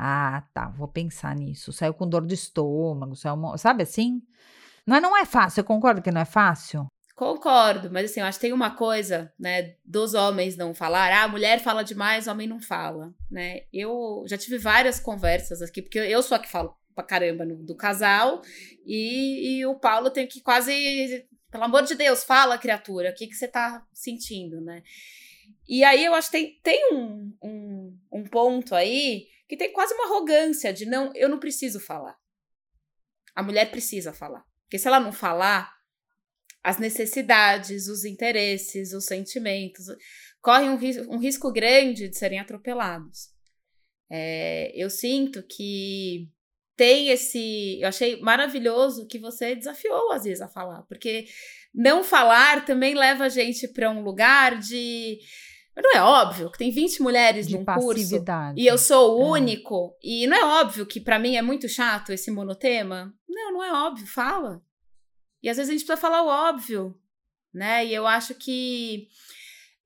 [0.00, 1.72] Ah, tá, vou pensar nisso.
[1.72, 4.22] Saiu com dor de estômago, saiu, sabe assim?
[4.86, 6.86] Mas não é fácil, eu concordo que não é fácil.
[7.16, 11.12] Concordo, mas assim, eu acho que tem uma coisa, né, dos homens não falar.
[11.12, 13.62] Ah, mulher fala demais, homem não fala, né?
[13.72, 17.56] Eu já tive várias conversas aqui, porque eu sou a que falo pra caramba no,
[17.56, 18.40] do casal,
[18.86, 23.26] e, e o Paulo tem que quase, pelo amor de Deus, fala, criatura, o que,
[23.26, 24.84] que você tá sentindo, né?
[25.68, 29.94] E aí eu acho que tem, tem um, um, um ponto aí que tem quase
[29.94, 32.16] uma arrogância de não, eu não preciso falar.
[33.34, 34.44] A mulher precisa falar.
[34.64, 35.72] Porque se ela não falar,
[36.62, 39.86] as necessidades, os interesses, os sentimentos,
[40.40, 43.30] correm um, ris um risco grande de serem atropelados.
[44.10, 46.28] É, eu sinto que
[46.76, 47.80] tem esse.
[47.80, 51.26] Eu achei maravilhoso que você desafiou às vezes a falar, porque
[51.74, 55.18] não falar também leva a gente para um lugar de.
[55.80, 58.24] Não é óbvio que tem 20 mulheres de num curso
[58.56, 59.40] e eu sou o é.
[59.40, 59.96] único.
[60.02, 63.14] E não é óbvio que para mim é muito chato esse monotema.
[63.28, 64.60] Não, não é óbvio, fala.
[65.42, 66.98] E às vezes a gente precisa falar o óbvio,
[67.54, 67.86] né?
[67.86, 69.06] E eu acho que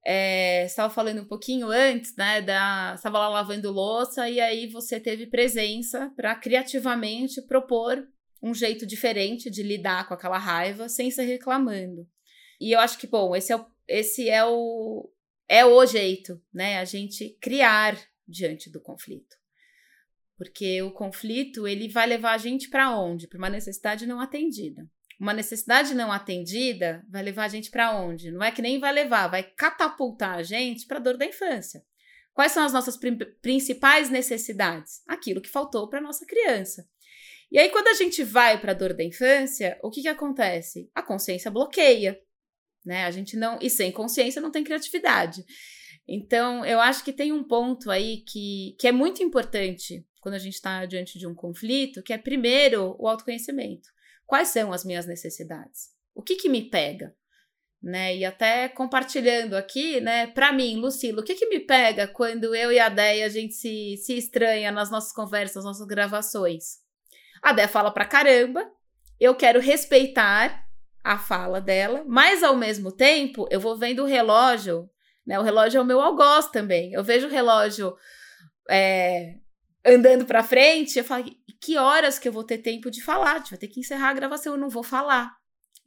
[0.04, 2.40] é, estava falando um pouquinho antes, né?
[2.40, 8.02] Da estava lá lavando louça e aí você teve presença para criativamente propor
[8.42, 12.06] um jeito diferente de lidar com aquela raiva sem ser reclamando.
[12.60, 15.08] E eu acho que bom, esse é o, esse é o
[15.48, 16.78] é o jeito, né?
[16.78, 19.36] A gente criar diante do conflito.
[20.36, 23.28] Porque o conflito, ele vai levar a gente para onde?
[23.28, 24.88] Para uma necessidade não atendida
[25.22, 28.32] uma necessidade não atendida vai levar a gente para onde?
[28.32, 31.80] Não é que nem vai levar, vai catapultar a gente para a dor da infância.
[32.34, 32.98] Quais são as nossas
[33.40, 35.00] principais necessidades?
[35.06, 36.84] Aquilo que faltou para nossa criança.
[37.52, 40.90] E aí, quando a gente vai para a dor da infância, o que, que acontece?
[40.92, 42.18] A consciência bloqueia,
[42.84, 43.04] né?
[43.04, 43.58] A gente não.
[43.60, 45.44] E sem consciência não tem criatividade.
[46.06, 50.38] Então, eu acho que tem um ponto aí que, que é muito importante quando a
[50.38, 53.88] gente está diante de um conflito, que é primeiro o autoconhecimento.
[54.26, 55.90] Quais são as minhas necessidades?
[56.14, 57.14] O que que me pega?
[57.82, 58.16] Né?
[58.16, 62.70] E até compartilhando aqui, né, para mim, Lucila, o que que me pega quando eu
[62.70, 66.78] e a Déia a gente se, se estranha nas nossas conversas, nas nossas gravações?
[67.42, 68.64] A Déia fala pra caramba,
[69.18, 70.61] eu quero respeitar
[71.02, 74.88] a fala dela, mas ao mesmo tempo eu vou vendo o relógio,
[75.26, 75.38] né?
[75.38, 76.92] O relógio é o meu algoz também.
[76.92, 77.94] Eu vejo o relógio
[78.70, 79.34] é,
[79.84, 81.24] andando para frente, eu falo,
[81.60, 83.42] que horas que eu vou ter tempo de falar?
[83.48, 85.32] Vai ter que encerrar a gravação, eu não vou falar.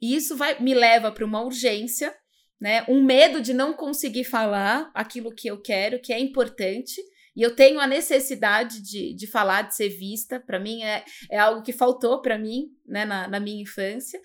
[0.00, 2.14] E isso vai me leva para uma urgência,
[2.60, 2.84] né?
[2.88, 7.00] Um medo de não conseguir falar aquilo que eu quero, que é importante.
[7.34, 10.40] E eu tenho a necessidade de, de falar, de ser vista.
[10.40, 14.18] Para mim, é, é algo que faltou para mim, né, na, na minha infância.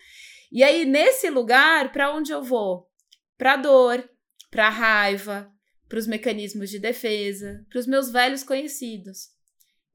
[0.51, 2.89] E aí, nesse lugar, para onde eu vou?
[3.37, 4.07] Para dor,
[4.49, 5.51] para raiva,
[5.87, 9.29] para os mecanismos de defesa, para os meus velhos conhecidos.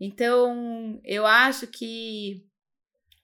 [0.00, 2.46] Então, eu acho que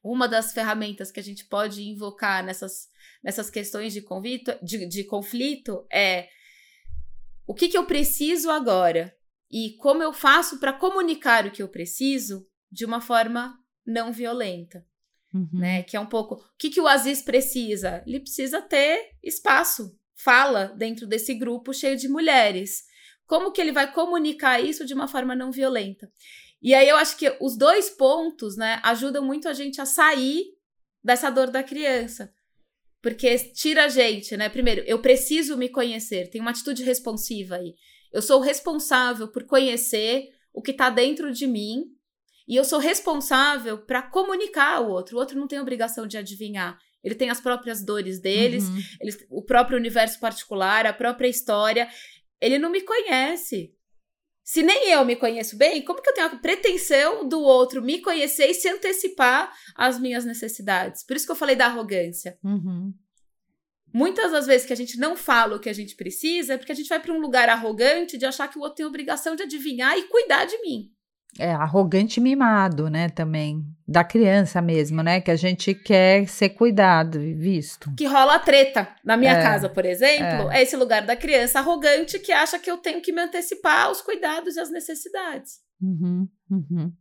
[0.02, 2.88] uma das ferramentas que a gente pode invocar nessas,
[3.22, 6.28] nessas questões de, convito, de, de conflito é
[7.46, 9.14] o que, que eu preciso agora
[9.50, 14.84] e como eu faço para comunicar o que eu preciso de uma forma não violenta.
[15.32, 15.48] Uhum.
[15.52, 15.82] Né?
[15.82, 16.34] Que é um pouco.
[16.34, 18.02] O que, que o Aziz precisa?
[18.06, 22.82] Ele precisa ter espaço, fala dentro desse grupo cheio de mulheres.
[23.26, 26.10] Como que ele vai comunicar isso de uma forma não violenta?
[26.60, 30.44] E aí eu acho que os dois pontos, né, ajudam muito a gente a sair
[31.02, 32.32] dessa dor da criança.
[33.02, 34.48] Porque tira a gente, né?
[34.48, 37.74] Primeiro, eu preciso me conhecer, tem uma atitude responsiva aí.
[38.12, 41.86] Eu sou responsável por conhecer o que está dentro de mim
[42.46, 45.16] e eu sou responsável para comunicar ao outro.
[45.16, 46.78] O outro não tem obrigação de adivinhar.
[47.02, 48.82] Ele tem as próprias dores deles, uhum.
[49.00, 51.88] ele, o próprio universo particular, a própria história.
[52.40, 53.74] Ele não me conhece.
[54.44, 58.00] Se nem eu me conheço bem, como que eu tenho a pretensão do outro me
[58.00, 61.04] conhecer e se antecipar às minhas necessidades?
[61.04, 62.38] Por isso que eu falei da arrogância.
[62.42, 62.92] Uhum.
[63.94, 66.72] Muitas das vezes que a gente não fala o que a gente precisa é porque
[66.72, 69.36] a gente vai para um lugar arrogante de achar que o outro tem a obrigação
[69.36, 70.90] de adivinhar e cuidar de mim.
[71.38, 73.64] É arrogante e mimado, né, também.
[73.88, 75.20] Da criança mesmo, né?
[75.20, 77.92] Que a gente quer ser cuidado e visto.
[77.96, 78.88] Que rola treta.
[79.04, 80.58] Na minha é, casa, por exemplo, é.
[80.58, 84.00] é esse lugar da criança arrogante que acha que eu tenho que me antecipar aos
[84.00, 85.60] cuidados e às necessidades.
[85.80, 86.92] Uhum, uhum.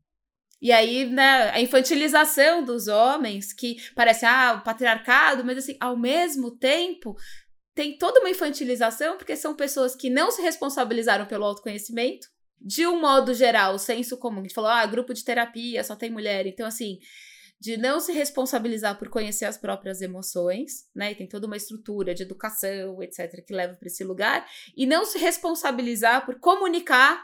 [0.61, 5.97] E aí, né, a infantilização dos homens, que parece, ah, o patriarcado, mas assim, ao
[5.97, 7.15] mesmo tempo,
[7.73, 12.27] tem toda uma infantilização, porque são pessoas que não se responsabilizaram pelo autoconhecimento.
[12.63, 16.11] De um modo geral, o senso comum, gente falou, ah, grupo de terapia, só tem
[16.11, 16.45] mulher.
[16.45, 16.99] Então, assim,
[17.59, 21.11] de não se responsabilizar por conhecer as próprias emoções, né?
[21.11, 25.05] E tem toda uma estrutura de educação, etc., que leva para esse lugar, e não
[25.05, 27.23] se responsabilizar por comunicar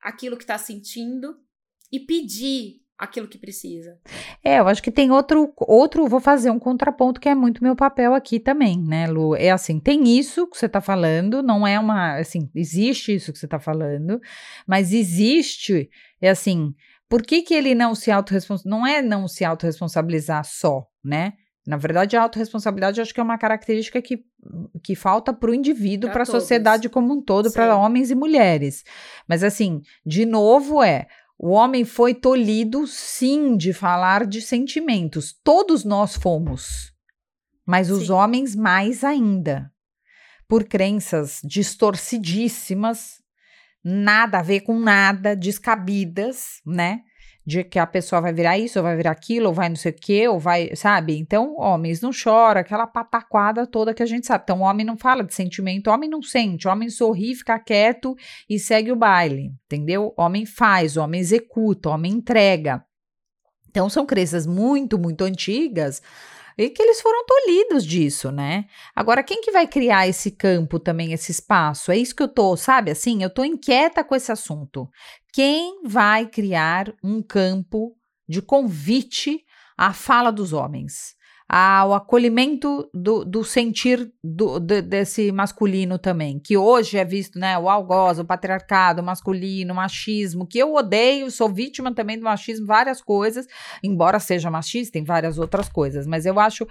[0.00, 1.38] aquilo que está sentindo
[1.90, 3.98] e pedir aquilo que precisa.
[4.42, 7.74] É, eu acho que tem outro, outro, vou fazer um contraponto que é muito meu
[7.74, 9.34] papel aqui também, né, Lu?
[9.34, 13.38] É assim, tem isso que você está falando, não é uma, assim, existe isso que
[13.38, 14.20] você está falando,
[14.66, 16.74] mas existe, é assim,
[17.08, 21.34] por que que ele não se autorresponsabiliza, não é não se autorresponsabilizar só, né?
[21.66, 24.22] Na verdade, a autorresponsabilidade eu acho que é uma característica que,
[24.82, 28.84] que falta para o indivíduo, para a sociedade como um todo, para homens e mulheres.
[29.26, 31.06] Mas assim, de novo é
[31.38, 35.32] o homem foi tolhido, sim, de falar de sentimentos.
[35.44, 36.92] Todos nós fomos,
[37.66, 38.12] mas os sim.
[38.12, 39.70] homens mais ainda,
[40.48, 43.22] por crenças distorcidíssimas,
[43.82, 47.02] nada a ver com nada, descabidas, né?
[47.46, 49.92] De que a pessoa vai virar isso, ou vai virar aquilo, ou vai não sei
[49.92, 51.18] o quê, ou vai, sabe?
[51.18, 54.44] Então, homens não choram, aquela pataquada toda que a gente sabe.
[54.44, 58.16] Então, homem não fala de sentimento, homem não sente, homem sorri, fica quieto
[58.48, 60.14] e segue o baile, entendeu?
[60.16, 62.82] Homem faz, homem executa, homem entrega.
[63.68, 66.00] Então, são crenças muito, muito antigas
[66.56, 68.66] e que eles foram tolhidos disso, né?
[68.94, 71.90] Agora, quem que vai criar esse campo também, esse espaço?
[71.90, 72.90] É isso que eu tô, sabe?
[72.92, 74.88] Assim, eu tô inquieta com esse assunto.
[75.34, 77.96] Quem vai criar um campo
[78.28, 79.44] de convite
[79.76, 81.16] à fala dos homens?
[81.46, 87.58] ao acolhimento do, do sentir do, de, desse masculino também, que hoje é visto, né,
[87.58, 92.24] o algoz, o patriarcado, o masculino, o machismo, que eu odeio, sou vítima também do
[92.24, 93.46] machismo, várias coisas,
[93.82, 96.66] embora seja machista em várias outras coisas, mas eu acho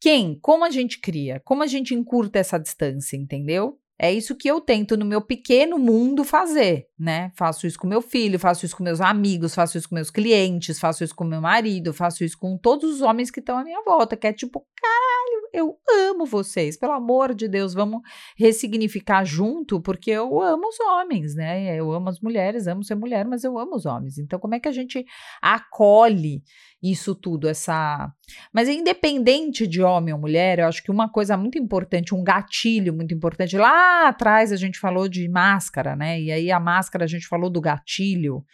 [0.00, 3.80] quem, como a gente cria, como a gente encurta essa distância, entendeu?
[3.98, 7.30] É isso que eu tento no meu pequeno mundo fazer, né?
[7.36, 10.80] Faço isso com meu filho, faço isso com meus amigos, faço isso com meus clientes,
[10.80, 13.82] faço isso com meu marido, faço isso com todos os homens que estão à minha
[13.84, 15.78] volta, que é tipo, caralho, eu
[16.10, 18.00] amo vocês, pelo amor de Deus, vamos
[18.36, 21.76] ressignificar junto, porque eu amo os homens, né?
[21.76, 24.18] Eu amo as mulheres, amo ser mulher, mas eu amo os homens.
[24.18, 25.04] Então, como é que a gente
[25.40, 26.42] acolhe
[26.82, 28.12] isso tudo, essa.
[28.52, 32.94] Mas independente de homem ou mulher, eu acho que uma coisa muito importante, um gatilho
[32.94, 33.56] muito importante.
[33.56, 36.20] Lá atrás a gente falou de máscara, né?
[36.20, 38.44] E aí a máscara a gente falou do gatilho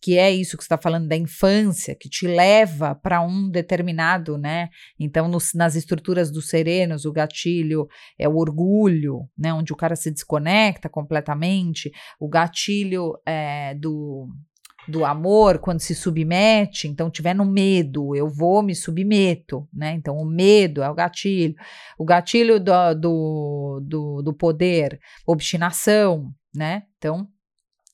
[0.00, 4.68] que é isso que está falando da infância, que te leva para um determinado, né?
[4.98, 9.52] Então, nas estruturas dos serenos, o gatilho é o orgulho, né?
[9.52, 14.28] Onde o cara se desconecta completamente, o gatilho é, do
[14.86, 19.92] do amor, quando se submete, então tiver no medo, eu vou me submeto, né?
[19.92, 21.54] Então o medo é o gatilho.
[21.98, 26.84] O gatilho do, do, do, do poder, obstinação, né?
[26.96, 27.28] Então,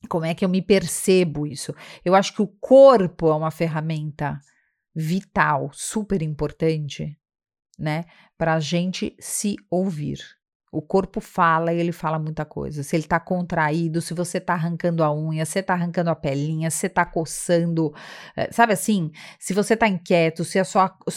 [0.04, 1.74] como é que eu me percebo isso?
[2.04, 4.40] Eu acho que o corpo é uma ferramenta
[4.94, 7.18] vital, super importante,
[7.78, 8.04] né?
[8.38, 10.18] Para a gente se ouvir.
[10.74, 12.82] O corpo fala e ele fala muita coisa.
[12.82, 16.68] Se ele tá contraído, se você tá arrancando a unha, se tá arrancando a pelinha,
[16.70, 17.94] se tá coçando,
[18.36, 19.12] eh, sabe assim?
[19.38, 20.72] Se você tá inquieto, se as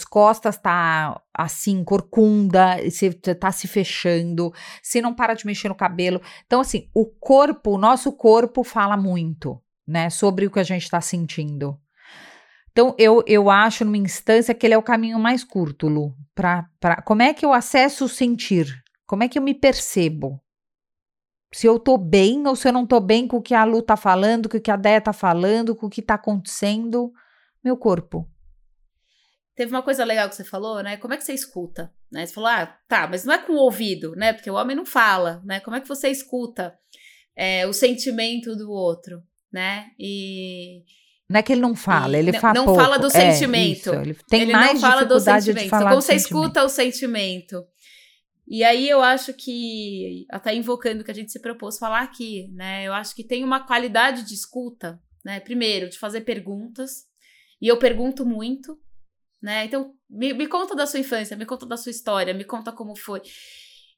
[0.05, 6.21] costas tá assim, corcunda, se tá se fechando, se não para de mexer no cabelo.
[6.45, 10.89] Então, assim, o corpo, o nosso corpo fala muito, né, sobre o que a gente
[10.89, 11.79] tá sentindo.
[12.71, 16.13] Então, eu, eu acho numa instância que ele é o caminho mais curto, Lu.
[16.35, 18.67] Pra, pra, como é que eu acesso o sentir?
[19.07, 20.39] Como é que eu me percebo?
[21.53, 23.81] Se eu tô bem ou se eu não tô bem com o que a Lu
[23.81, 27.13] tá falando, com o que a Déia tá falando, com o que tá acontecendo,
[27.63, 28.29] meu corpo.
[29.55, 30.97] Teve uma coisa legal que você falou, né?
[30.97, 31.91] Como é que você escuta?
[32.11, 32.25] Né?
[32.25, 34.33] Você falou, ah, tá, mas não é com o ouvido, né?
[34.33, 35.61] Porque o homem não fala, né?
[35.61, 36.77] Como é que você escuta
[37.35, 39.87] é, o sentimento do outro, né?
[39.97, 40.83] E
[41.29, 42.79] não é que ele não fala, ele não, fala não pouco.
[42.79, 43.89] fala do é, sentimento.
[43.89, 45.63] Isso, ele tem ele mais não fala dificuldade do sentimento.
[45.63, 46.45] de falar então, como você sentimento.
[46.45, 47.67] escuta o sentimento.
[48.47, 52.47] E aí eu acho que, até invocando o que a gente se propôs falar aqui,
[52.53, 52.87] né?
[52.87, 55.41] Eu acho que tem uma qualidade de escuta, né?
[55.41, 57.05] Primeiro, de fazer perguntas.
[57.61, 58.79] E eu pergunto muito,
[59.41, 59.65] né?
[59.65, 62.95] Então, me, me conta da sua infância, me conta da sua história, me conta como
[62.95, 63.21] foi.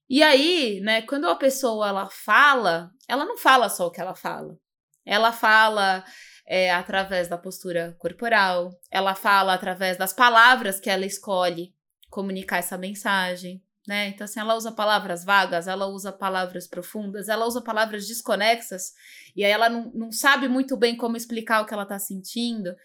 [0.10, 4.16] E aí, né, quando a pessoa ela fala, ela não fala só o que ela
[4.16, 4.58] fala.
[5.06, 6.04] Ela fala
[6.48, 11.76] é, através da postura corporal, ela fala através das palavras que ela escolhe
[12.10, 13.64] comunicar essa mensagem.
[13.90, 14.10] Né?
[14.10, 18.94] Então, assim, ela usa palavras vagas, ela usa palavras profundas, ela usa palavras desconexas,
[19.36, 22.76] e aí ela não, não sabe muito bem como explicar o que ela está sentindo.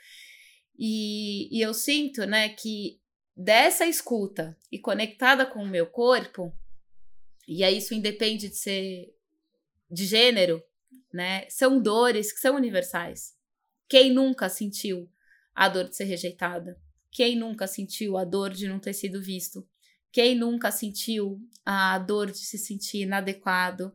[0.78, 3.02] E, e eu sinto, né, que
[3.36, 6.50] dessa escuta e conectada com o meu corpo,
[7.46, 9.14] e aí isso independe de ser
[9.90, 10.64] de gênero,
[11.12, 11.44] né?
[11.50, 13.34] São dores que são universais.
[13.86, 15.06] Quem nunca sentiu
[15.54, 16.80] a dor de ser rejeitada?
[17.10, 19.68] Quem nunca sentiu a dor de não ter sido visto?
[20.14, 23.92] Quem nunca sentiu a dor de se sentir inadequado?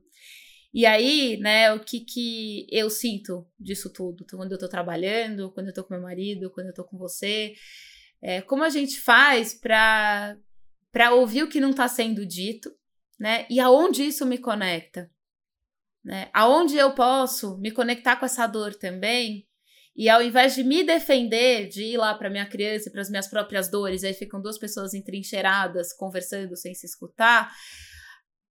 [0.73, 4.23] E aí, né, o que que eu sinto disso tudo?
[4.25, 6.97] Então, quando eu tô trabalhando, quando eu tô com meu marido, quando eu tô com
[6.97, 7.53] você,
[8.21, 10.37] é, como a gente faz para
[10.91, 12.69] para ouvir o que não está sendo dito,
[13.17, 13.45] né?
[13.49, 15.09] E aonde isso me conecta?
[16.03, 16.29] Né?
[16.33, 19.47] Aonde eu posso me conectar com essa dor também
[19.95, 23.09] e ao invés de me defender, de ir lá para minha criança e para as
[23.09, 27.53] minhas próprias dores, aí ficam duas pessoas entrincheiradas conversando sem se escutar,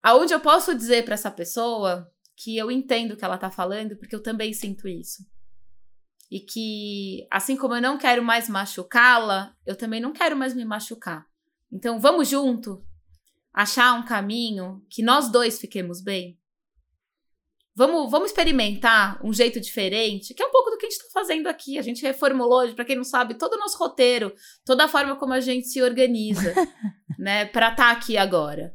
[0.02, 3.96] aonde eu posso dizer para essa pessoa que eu entendo o que ela está falando,
[3.96, 5.24] porque eu também sinto isso.
[6.30, 10.64] E que, assim como eu não quero mais machucá-la, eu também não quero mais me
[10.64, 11.26] machucar.
[11.72, 12.84] Então, vamos junto
[13.52, 16.38] achar um caminho que nós dois fiquemos bem.
[17.78, 21.20] Vamos, vamos experimentar um jeito diferente, que é um pouco do que a gente está
[21.20, 21.78] fazendo aqui.
[21.78, 25.32] A gente reformulou, para quem não sabe, todo o nosso roteiro, toda a forma como
[25.32, 26.52] a gente se organiza,
[27.16, 28.74] né, para estar tá aqui agora.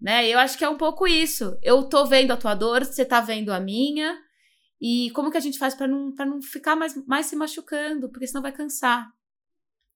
[0.00, 0.28] Né?
[0.28, 1.58] Eu acho que é um pouco isso.
[1.64, 4.16] Eu tô vendo a tua dor, você tá vendo a minha,
[4.80, 8.28] e como que a gente faz para não, não ficar mais, mais se machucando, porque
[8.28, 9.10] senão vai cansar.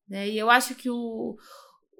[0.08, 0.30] Né?
[0.30, 1.36] E eu acho que o,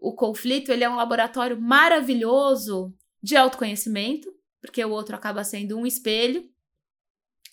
[0.03, 2.93] o conflito ele é um laboratório maravilhoso
[3.23, 4.29] de autoconhecimento,
[4.61, 6.49] porque o outro acaba sendo um espelho,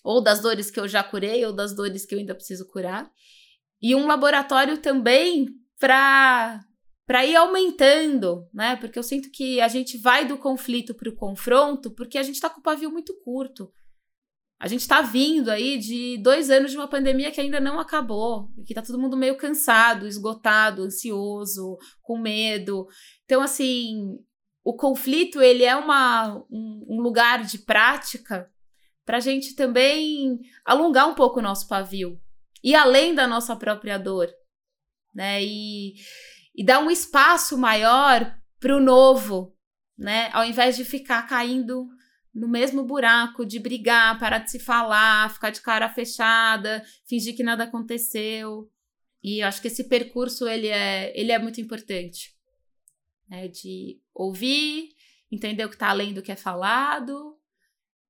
[0.02, 3.10] ou das dores que eu já curei, ou das dores que eu ainda preciso curar.
[3.80, 5.48] E um laboratório também
[5.78, 6.64] para
[7.06, 8.74] para ir aumentando, né?
[8.74, 12.34] Porque eu sinto que a gente vai do conflito para o confronto porque a gente
[12.34, 13.72] está com o pavio muito curto.
[14.58, 18.48] A gente está vindo aí de dois anos de uma pandemia que ainda não acabou,
[18.64, 22.88] que está todo mundo meio cansado, esgotado, ansioso, com medo.
[23.24, 24.18] Então, assim,
[24.66, 28.50] o conflito ele é uma, um, lugar de prática
[29.04, 32.20] para a gente também alongar um pouco o nosso pavio
[32.64, 34.28] e além da nossa própria dor,
[35.14, 35.40] né?
[35.40, 35.94] E,
[36.52, 39.56] e dar um espaço maior para o novo,
[39.96, 40.30] né?
[40.32, 41.86] Ao invés de ficar caindo
[42.34, 47.44] no mesmo buraco de brigar, parar de se falar, ficar de cara fechada, fingir que
[47.44, 48.68] nada aconteceu.
[49.22, 52.35] E acho que esse percurso ele é, ele é muito importante
[53.28, 53.48] né?
[53.48, 54.90] De ouvir,
[55.30, 57.36] entender o que está além do que é falado,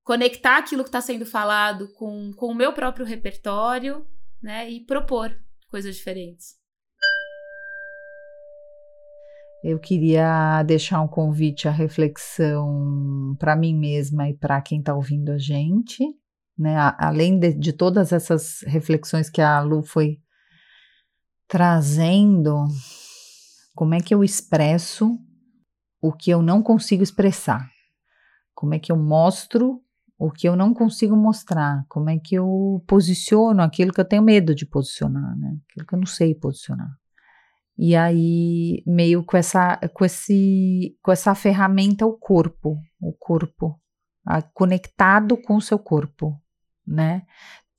[0.03, 4.07] conectar aquilo que está sendo falado com, com o meu próprio repertório,
[4.43, 4.71] né?
[4.71, 5.37] E propor
[5.69, 6.55] coisas diferentes.
[9.65, 15.33] Eu queria deixar um convite à reflexão para mim mesma e para quem está ouvindo
[15.33, 16.05] a gente,
[16.57, 16.77] né?
[16.99, 20.21] Além de, de todas essas reflexões que a Lu foi
[21.49, 22.65] trazendo,
[23.77, 25.19] como é que eu expresso
[26.01, 27.71] o que eu não consigo expressar?
[28.55, 29.83] Como é que eu mostro
[30.19, 31.85] o que eu não consigo mostrar?
[31.87, 35.59] Como é que eu posiciono aquilo que eu tenho medo de posicionar, né?
[35.69, 36.89] Aquilo que eu não sei posicionar.
[37.79, 43.79] E aí, meio com essa, com esse, com essa ferramenta, o corpo, o corpo,
[44.25, 46.35] a, conectado com o seu corpo,
[46.87, 47.27] né?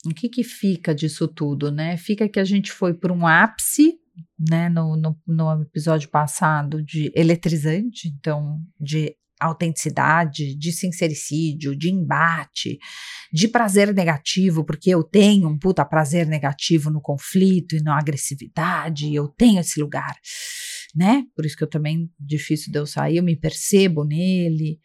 [0.05, 1.97] O que que fica disso tudo, né?
[1.97, 3.99] Fica que a gente foi por um ápice
[4.38, 12.80] né, no, no, no episódio passado de eletrizante, então de autenticidade, de sincericídio, de embate,
[13.32, 19.13] de prazer negativo, porque eu tenho um puta prazer negativo no conflito e na agressividade,
[19.13, 20.15] eu tenho esse lugar,
[20.95, 21.24] né?
[21.36, 24.80] Por isso que eu também, difícil de eu sair, eu me percebo nele.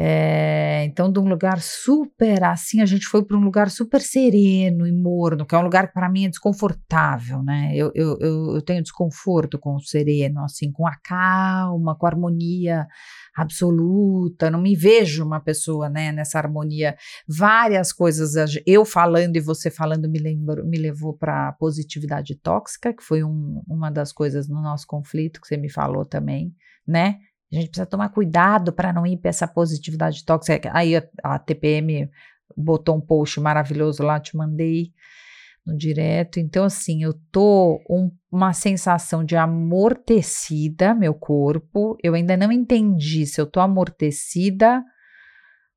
[0.00, 4.86] É, então, de um lugar super assim, a gente foi para um lugar super sereno
[4.86, 7.72] e morno, que é um lugar que para mim é desconfortável, né?
[7.74, 12.86] Eu, eu, eu, tenho desconforto com o sereno, assim, com a calma, com a harmonia
[13.34, 14.48] absoluta.
[14.48, 16.96] Não me vejo uma pessoa, né, nessa harmonia.
[17.26, 18.34] Várias coisas,
[18.64, 23.64] eu falando e você falando, me, lembro, me levou para positividade tóxica, que foi um,
[23.66, 26.54] uma das coisas no nosso conflito que você me falou também,
[26.86, 27.18] né?
[27.52, 30.70] A gente precisa tomar cuidado para não ir para essa positividade tóxica.
[30.74, 32.10] Aí a, a, TPM
[32.56, 34.92] botou um post maravilhoso lá, te mandei
[35.64, 36.38] no direto.
[36.38, 41.96] Então, assim, eu tô um, uma sensação de amortecida, meu corpo.
[42.02, 44.84] Eu ainda não entendi se eu tô amortecida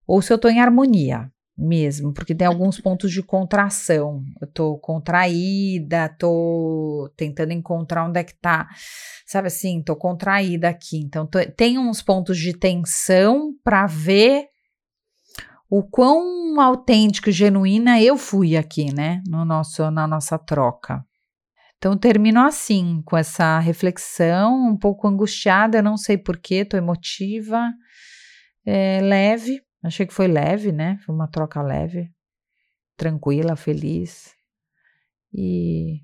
[0.05, 1.31] ou se eu tô em harmonia.
[1.57, 4.23] Mesmo, porque tem alguns pontos de contração.
[4.41, 8.67] Eu tô contraída, tô tentando encontrar onde é que tá,
[9.25, 10.97] sabe assim, tô contraída aqui.
[10.97, 14.47] Então, tô, tem uns pontos de tensão para ver
[15.69, 21.05] o quão autêntico e genuína eu fui aqui, né, no nosso, na nossa troca.
[21.77, 27.71] Então, termino assim, com essa reflexão, um pouco angustiada, não sei porquê, tô emotiva,
[28.65, 32.13] é, leve, achei que foi leve, né, foi uma troca leve,
[32.95, 34.35] tranquila, feliz,
[35.33, 36.01] e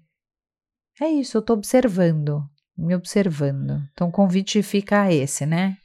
[1.01, 2.43] é isso, eu tô observando,
[2.75, 3.87] me observando.
[3.91, 5.77] Então, o convite fica esse, né,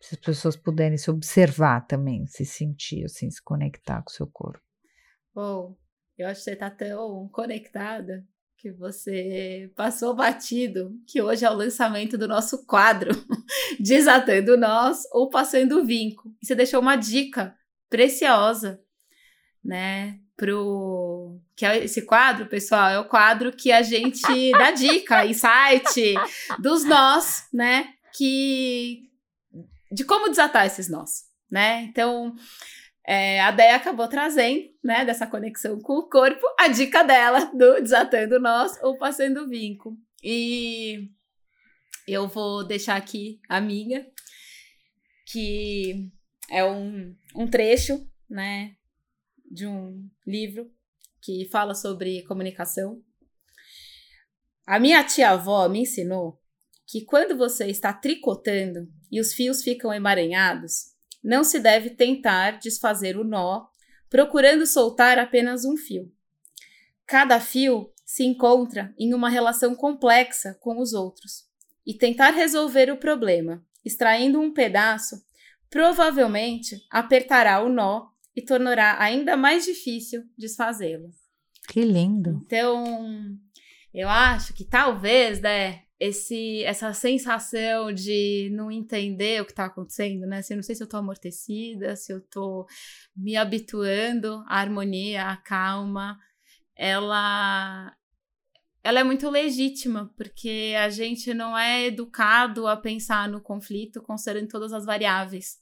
[0.00, 4.26] se as pessoas puderem se observar também, se sentir, assim, se conectar com o seu
[4.26, 4.62] corpo.
[5.34, 5.74] Bom,
[6.18, 8.26] eu acho que você está tão conectada
[8.64, 13.10] que você passou batido, que hoje é o lançamento do nosso quadro
[13.78, 16.34] Desatando Nós ou Passando o Vinco.
[16.42, 17.54] E você deixou uma dica
[17.90, 18.80] preciosa,
[19.62, 24.22] né, pro que é esse quadro, pessoal, é o quadro que a gente
[24.56, 26.14] dá dica, insight
[26.58, 29.10] dos nós, né, que
[29.92, 31.82] de como desatar esses nós, né?
[31.82, 32.34] Então,
[33.06, 37.80] é, a Déia acabou trazendo, né, dessa conexão com o corpo, a dica dela do
[37.82, 39.96] desatando nós ou passando vinco.
[40.22, 41.10] E
[42.08, 44.06] eu vou deixar aqui a minha,
[45.26, 46.10] que
[46.50, 48.74] é um, um trecho, né,
[49.50, 50.70] de um livro
[51.20, 53.02] que fala sobre comunicação.
[54.66, 56.40] A minha tia-avó me ensinou
[56.86, 60.93] que quando você está tricotando e os fios ficam emaranhados,
[61.24, 63.66] não se deve tentar desfazer o nó,
[64.10, 66.12] procurando soltar apenas um fio.
[67.06, 71.44] Cada fio se encontra em uma relação complexa com os outros,
[71.86, 75.22] e tentar resolver o problema, extraindo um pedaço,
[75.70, 81.10] provavelmente apertará o nó e tornará ainda mais difícil desfazê-lo.
[81.68, 82.42] Que lindo!
[82.46, 83.38] Então,
[83.92, 90.26] eu acho que talvez, né, esse essa sensação de não entender o que está acontecendo,
[90.26, 90.38] né?
[90.38, 92.66] Assim, não sei se eu estou amortecida, se eu estou
[93.16, 96.18] me habituando à harmonia, à calma,
[96.76, 97.96] ela
[98.82, 104.48] ela é muito legítima, porque a gente não é educado a pensar no conflito considerando
[104.48, 105.58] todas as variáveis.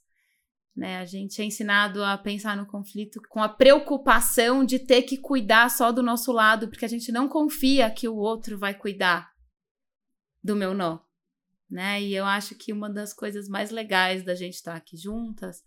[0.75, 0.97] Né?
[0.97, 5.69] A gente é ensinado a pensar no conflito com a preocupação de ter que cuidar
[5.69, 9.32] só do nosso lado, porque a gente não confia que o outro vai cuidar
[10.43, 10.99] do meu nó,
[11.69, 12.01] né?
[12.01, 15.63] E eu acho que uma das coisas mais legais da gente estar aqui juntas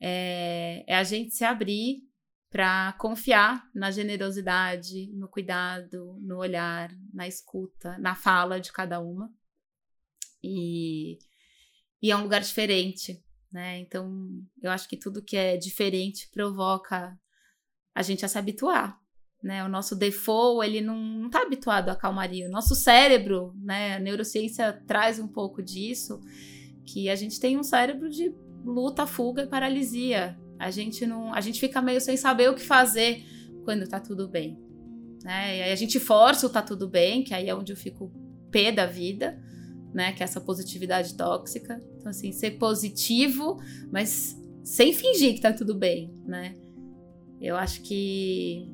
[0.00, 2.02] é, é a gente se abrir
[2.50, 9.28] para confiar na generosidade, no cuidado, no olhar, na escuta, na fala de cada uma.
[10.40, 11.18] E,
[12.00, 13.78] e é um lugar diferente, né?
[13.78, 14.28] Então,
[14.62, 17.18] eu acho que tudo que é diferente provoca
[17.92, 19.00] a gente a se habituar,
[19.44, 19.62] né?
[19.62, 22.48] O nosso default, ele não está habituado à calmaria.
[22.48, 23.96] O nosso cérebro, né?
[23.96, 26.18] A neurociência traz um pouco disso,
[26.82, 28.34] que a gente tem um cérebro de
[28.64, 30.36] luta, fuga e paralisia.
[30.58, 33.22] A gente não, a gente fica meio sem saber o que fazer
[33.64, 34.58] quando tá tudo bem,
[35.22, 35.58] né?
[35.58, 38.10] E aí a gente força o tá tudo bem, que aí é onde eu fico
[38.50, 39.38] pé da vida,
[39.92, 40.12] né?
[40.14, 41.82] Que é essa positividade tóxica.
[41.98, 43.58] Então assim, ser positivo,
[43.92, 46.56] mas sem fingir que tá tudo bem, né?
[47.38, 48.73] Eu acho que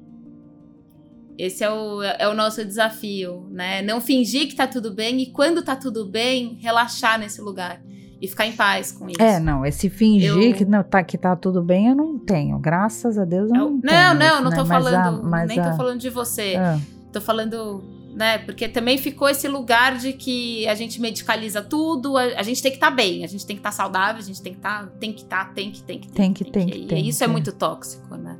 [1.41, 3.81] esse é o, é o nosso desafio, né?
[3.81, 7.81] Não fingir que tá tudo bem e quando tá tudo bem, relaxar nesse lugar
[8.21, 9.21] e ficar em paz com isso.
[9.21, 10.55] É, não, esse fingir eu...
[10.55, 12.59] que, não, tá, que tá tudo bem, eu não tenho.
[12.59, 13.93] Graças a Deus eu não, não tenho.
[13.93, 14.57] Não, não, não né?
[14.57, 15.71] tô falando, a, nem a...
[15.71, 16.57] tô falando de você.
[16.57, 16.79] Ah.
[17.11, 17.83] Tô falando,
[18.15, 22.63] né, porque também ficou esse lugar de que a gente medicaliza tudo, a, a gente
[22.63, 24.53] tem que estar tá bem, a gente tem que estar tá saudável, a gente tem
[24.53, 26.67] que estar, tá, tem que estar, tá, tem que, tem que, tem, tem que, tem
[26.67, 28.37] que, tem que, tem e isso é muito tóxico, né?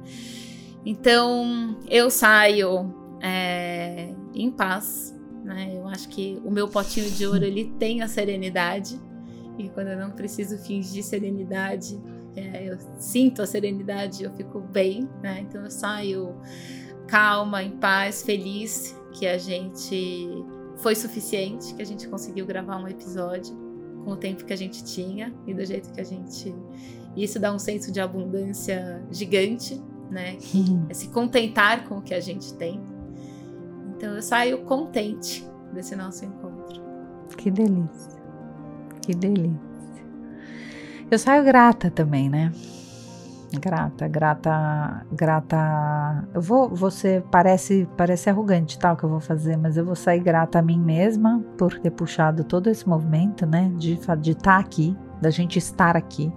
[0.85, 5.15] Então, eu saio é, em paz,
[5.45, 5.73] né?
[5.77, 9.01] Eu acho que o meu potinho de ouro, ele tem a serenidade.
[9.59, 12.01] E quando eu não preciso fingir serenidade,
[12.37, 15.41] é, eu sinto a serenidade, eu fico bem, né?
[15.41, 16.35] Então eu saio
[17.07, 20.29] calma, em paz, feliz que a gente
[20.77, 23.55] foi suficiente, que a gente conseguiu gravar um episódio
[24.05, 26.55] com o tempo que a gente tinha e do jeito que a gente.
[27.17, 30.37] Isso dá um senso de abundância gigante, né?
[30.89, 32.81] É se contentar com o que a gente tem.
[33.97, 36.83] Então eu saio contente desse nosso encontro.
[37.37, 38.21] Que delícia.
[39.03, 39.71] Que delícia.
[41.11, 42.53] Eu saio grata também, né?
[43.61, 46.29] Grata, grata, grata.
[46.33, 50.21] Eu vou, você parece, parece arrogante tal que eu vou fazer, mas eu vou sair
[50.21, 53.73] grata a mim mesma por ter puxado todo esse movimento, né?
[53.77, 56.33] De de estar tá aqui, da gente estar aqui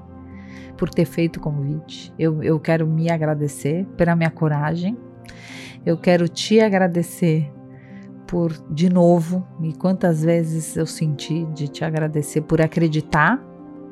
[0.78, 2.14] por ter feito o convite.
[2.18, 4.98] Eu, eu quero me agradecer pela minha coragem.
[5.86, 7.52] Eu quero te agradecer
[8.28, 13.40] por, de novo, e quantas vezes eu senti de te agradecer por acreditar,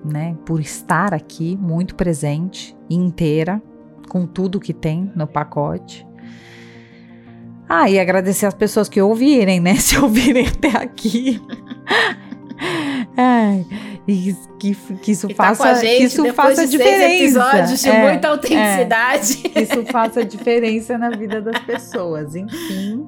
[0.04, 0.36] né?
[0.46, 3.62] Por estar aqui muito presente, inteira,
[4.10, 6.08] com tudo que tem no pacote.
[7.70, 9.76] Ah, e agradecer as pessoas que ouvirem, né?
[9.80, 11.40] Se ouvirem até aqui.
[13.16, 13.66] Ai,
[14.08, 17.24] e que, que isso que tá faça, gente, que isso faça de diferença.
[17.24, 19.42] episódios de é, muita autenticidade.
[19.46, 22.36] É, que isso faça diferença na vida das pessoas.
[22.36, 23.08] Enfim,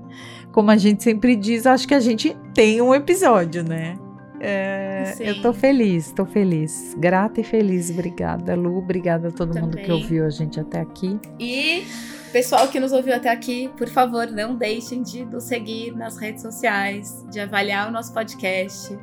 [0.51, 3.97] como a gente sempre diz, acho que a gente tem um episódio, né?
[4.39, 6.93] É, eu tô feliz, tô feliz.
[6.97, 7.89] Grata e feliz.
[7.89, 8.77] Obrigada, Lu.
[8.77, 9.63] Obrigada a todo Também.
[9.63, 11.17] mundo que ouviu a gente até aqui.
[11.39, 11.85] E
[12.31, 16.41] pessoal que nos ouviu até aqui, por favor, não deixem de nos seguir nas redes
[16.41, 18.97] sociais, de avaliar o nosso podcast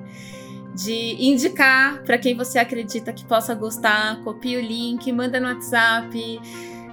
[0.75, 6.41] de indicar para quem você acredita que possa gostar, copie o link, manda no WhatsApp.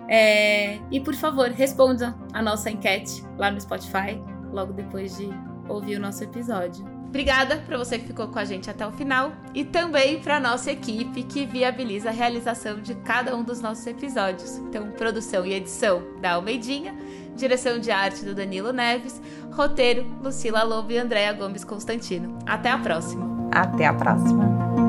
[0.09, 4.21] É, e por favor, responda a nossa enquete lá no Spotify,
[4.51, 5.30] logo depois de
[5.67, 6.97] ouvir o nosso episódio.
[7.08, 10.72] Obrigada para você que ficou com a gente até o final e também para nossa
[10.72, 14.58] equipe que viabiliza a realização de cada um dos nossos episódios.
[14.58, 16.95] Então, produção e edição da Almeidinha,
[17.36, 22.38] direção de arte do Danilo Neves, roteiro Lucila Lobo e Andréa Gomes Constantino.
[22.45, 23.49] Até a próxima!
[23.51, 24.86] Até a próxima!